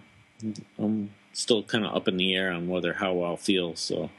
[0.77, 3.75] I'm still kind of up in the air on whether how I'll feel.
[3.75, 4.09] So,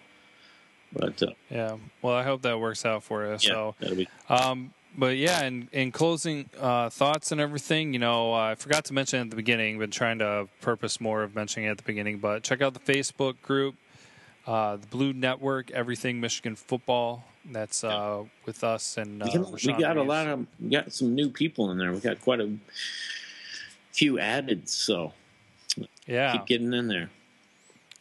[0.92, 1.76] but uh, yeah.
[2.02, 3.32] Well, I hope that works out for you.
[3.32, 8.34] Yeah, so, be- um, but yeah, in, in closing uh, thoughts and everything, you know,
[8.34, 11.68] uh, I forgot to mention at the beginning, been trying to purpose more of mentioning
[11.68, 13.76] it at the beginning, but check out the Facebook group,
[14.48, 17.22] uh, the Blue Network, Everything Michigan Football.
[17.50, 21.14] That's uh, with us and we, uh, we got a lot of we got some
[21.14, 21.92] new people in there.
[21.92, 22.50] We got quite a
[23.92, 25.12] few added, so
[26.06, 27.10] yeah, keep getting in there.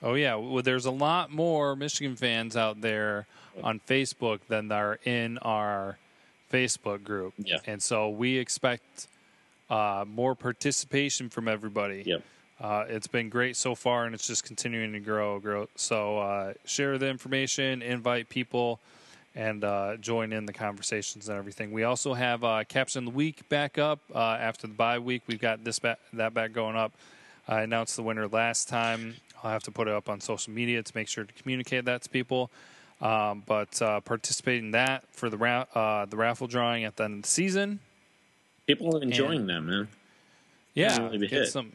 [0.02, 3.26] Oh yeah, well, there's a lot more Michigan fans out there
[3.64, 5.98] on Facebook than are in our
[6.52, 7.34] Facebook group.
[7.38, 7.57] Yeah.
[7.65, 9.07] And so we expect
[9.69, 12.03] uh, more participation from everybody.
[12.06, 12.24] Yep.
[12.60, 15.40] Uh, it's been great so far, and it's just continuing to grow.
[15.40, 15.68] Grow.
[15.76, 18.80] So uh, share the information, invite people,
[19.36, 21.72] and uh, join in the conversations and everything.
[21.72, 25.22] We also have uh, Caption of the Week back up uh, after the bye week.
[25.28, 26.94] We've got this back, that back going up.
[27.48, 29.16] I announced the winner last time.
[29.44, 32.02] I'll have to put it up on social media to make sure to communicate that
[32.02, 32.50] to people.
[33.00, 37.04] Um, but uh, participate in that for the ra- uh, the raffle drawing at the
[37.04, 37.80] end of the season.
[38.66, 39.88] People are enjoying them, man.
[40.74, 41.48] Yeah, Really get hit.
[41.50, 41.74] some.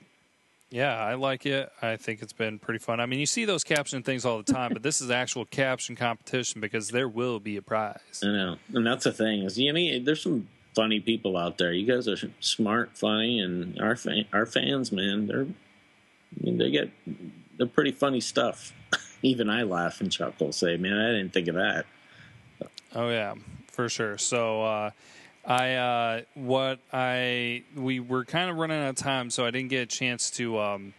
[0.73, 1.70] Yeah, I like it.
[1.82, 2.99] I think it's been pretty fun.
[2.99, 5.97] I mean, you see those caption things all the time, but this is actual caption
[5.97, 8.23] competition because there will be a prize.
[8.24, 11.73] I know, and that's the thing is, you know, there's some funny people out there.
[11.73, 15.47] You guys are smart, funny, and our fan, our fans, man, they're
[16.40, 16.90] I mean, they get
[17.59, 18.73] they're pretty funny stuff.
[19.23, 21.85] Even I laugh and chuckle, say, "Man, I didn't think of that."
[22.94, 23.35] Oh yeah,
[23.70, 24.19] for sure.
[24.19, 24.90] So uh,
[25.44, 29.70] I uh, what I we were kind of running out of time, so I didn't
[29.70, 30.94] get a chance to um,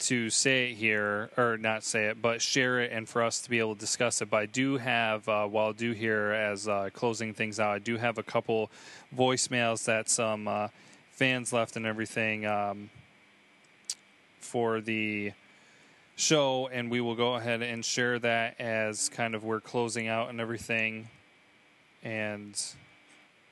[0.00, 3.50] to say it here or not say it, but share it and for us to
[3.50, 4.30] be able to discuss it.
[4.30, 7.78] But I do have uh, while I do here as uh, closing things out, I
[7.78, 8.70] do have a couple
[9.14, 10.68] voicemails that some uh,
[11.10, 12.88] fans left and everything um,
[14.40, 15.32] for the
[16.16, 20.30] show, and we will go ahead and share that as kind of we're closing out
[20.30, 21.08] and everything.
[22.02, 22.60] And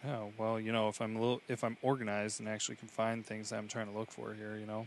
[0.06, 3.24] oh well, you know, if I'm a little, if I'm organized and actually can find
[3.24, 4.86] things that I'm trying to look for here, you know.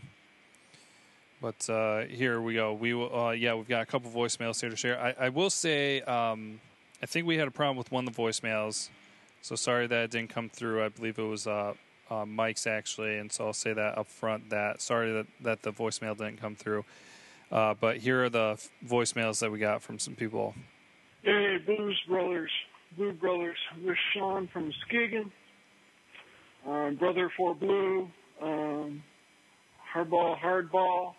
[1.40, 2.72] But uh, here we go.
[2.72, 4.98] We will, uh, yeah, we've got a couple voicemails here to share.
[4.98, 6.60] I, I will say, um,
[7.02, 8.88] I think we had a problem with one of the voicemails,
[9.42, 10.82] so sorry that it didn't come through.
[10.82, 11.74] I believe it was uh,
[12.10, 14.50] uh, Mike's actually, and so I'll say that up front.
[14.50, 16.84] That sorry that that the voicemail didn't come through.
[17.50, 20.54] Uh, but here are the voicemails that we got from some people.
[21.22, 22.50] Hey, Blues Brothers,
[22.96, 23.58] Blue Brothers.
[23.84, 25.30] Is Sean from Muskegon.
[26.66, 28.08] Um, brother for Blue.
[28.40, 29.02] Um,
[29.94, 31.14] hardball, hardball.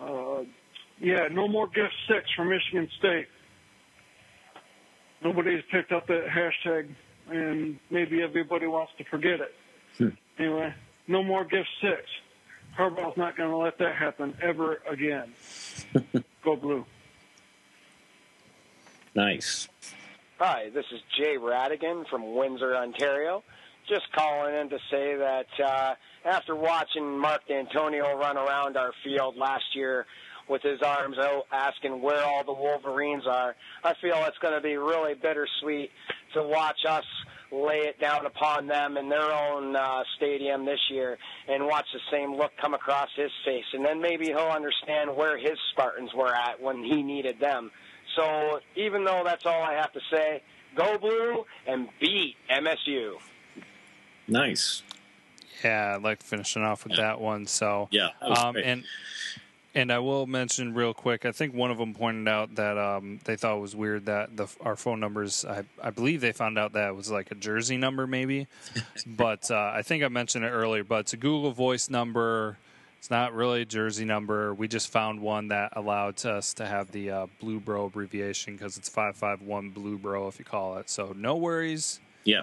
[0.00, 0.44] Uh,
[0.98, 3.26] yeah, no more gift six from Michigan State.
[5.22, 6.88] Nobody's picked up that hashtag,
[7.28, 9.54] and maybe everybody wants to forget it.
[9.98, 10.08] Hmm.
[10.38, 10.74] Anyway,
[11.06, 12.02] no more gift six.
[12.78, 15.32] Harbaugh's not going to let that happen ever again.
[16.44, 16.86] Go Blue.
[19.14, 19.68] Nice.
[20.42, 23.44] Hi, this is Jay Radigan from Windsor, Ontario.
[23.86, 25.94] Just calling in to say that uh,
[26.24, 30.06] after watching Mark Dantonio run around our field last year
[30.48, 33.54] with his arms out asking where all the Wolverines are,
[33.84, 35.90] I feel it's going to be really bittersweet
[36.32, 37.04] to watch us
[37.52, 41.18] lay it down upon them in their own uh, stadium this year
[41.48, 43.66] and watch the same look come across his face.
[43.74, 47.70] And then maybe he'll understand where his Spartans were at when he needed them.
[48.16, 50.42] So even though that's all I have to say,
[50.74, 53.14] go blue and beat MSU.
[54.28, 54.82] Nice.
[55.64, 57.46] Yeah, I'd like finishing off with that one.
[57.46, 58.08] So Yeah.
[58.20, 58.84] um, and
[59.74, 61.24] and I will mention real quick.
[61.24, 64.36] I think one of them pointed out that um, they thought it was weird that
[64.36, 65.44] the our phone numbers.
[65.44, 68.48] I I believe they found out that it was like a Jersey number, maybe.
[69.06, 70.82] but uh, I think I mentioned it earlier.
[70.82, 72.58] But it's a Google Voice number.
[73.00, 74.52] It's not really a Jersey number.
[74.52, 78.76] We just found one that allowed us to have the uh, Blue Bro abbreviation because
[78.76, 80.90] it's five five one Blue Bro if you call it.
[80.90, 81.98] So no worries.
[82.24, 82.42] yeah.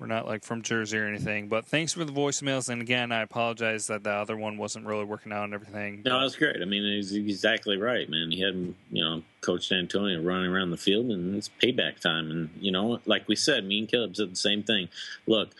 [0.00, 1.48] We're not like from Jersey or anything.
[1.48, 2.68] But thanks for the voicemails.
[2.68, 6.02] And again, I apologize that the other one wasn't really working out and everything.
[6.04, 6.62] No, that's great.
[6.62, 8.30] I mean, he's exactly right, man.
[8.30, 12.30] He had, you know, Coach Dantonio running around the field, and it's payback time.
[12.30, 14.88] And you know, like we said, me and Caleb said the same thing.
[15.26, 15.50] Look,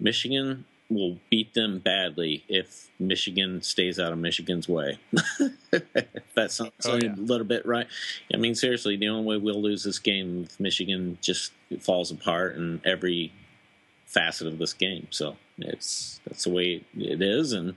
[0.00, 4.98] Michigan will beat them badly if Michigan stays out of Michigan's way.
[5.72, 7.14] if that sounds Oh, yeah.
[7.14, 7.86] a little bit right.
[8.32, 12.56] I mean, seriously, the only way we'll lose this game if Michigan just falls apart
[12.56, 13.32] in every
[14.06, 15.08] facet of this game.
[15.10, 17.74] So it's that's the way it is, and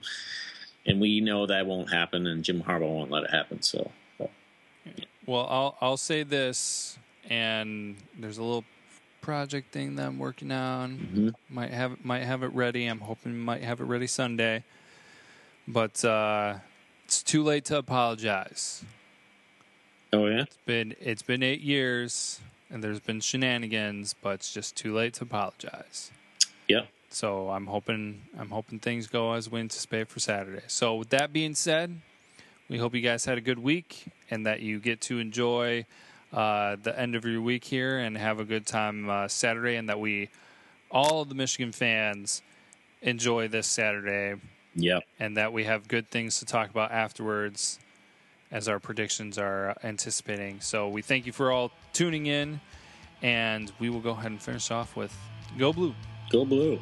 [0.86, 3.62] and we know that won't happen, and Jim Harbaugh won't let it happen.
[3.62, 3.90] So
[5.26, 6.98] Well, I'll I'll say this,
[7.28, 8.64] and there's a little
[9.32, 10.96] project thing that I'm working on.
[10.96, 11.34] Mhm.
[11.50, 12.86] Might have might have it ready.
[12.86, 14.64] I'm hoping might have it ready Sunday.
[15.66, 16.60] But uh,
[17.04, 18.84] it's too late to apologize.
[20.14, 22.40] oh yeah, It's been it's been eight years,
[22.70, 26.10] and there's been shenanigans, but it's just too late to apologize.
[26.66, 30.62] yeah, So I'm hoping I'm hoping things go as we anticipate for Saturday.
[30.68, 32.00] So with that being said,
[32.70, 35.84] we hope you guys had a good week and that you get to enjoy
[36.32, 39.88] uh, the end of your week here and have a good time uh, Saturday, and
[39.88, 40.28] that we
[40.90, 42.42] all of the Michigan fans
[43.02, 44.34] enjoy this Saturday
[44.74, 45.00] yeah.
[45.18, 47.78] and that we have good things to talk about afterwards
[48.50, 50.60] as our predictions are anticipating.
[50.60, 52.60] So we thank you for all tuning in,
[53.22, 55.14] and we will go ahead and finish off with
[55.58, 55.94] Go Blue.
[56.30, 56.78] Go blue.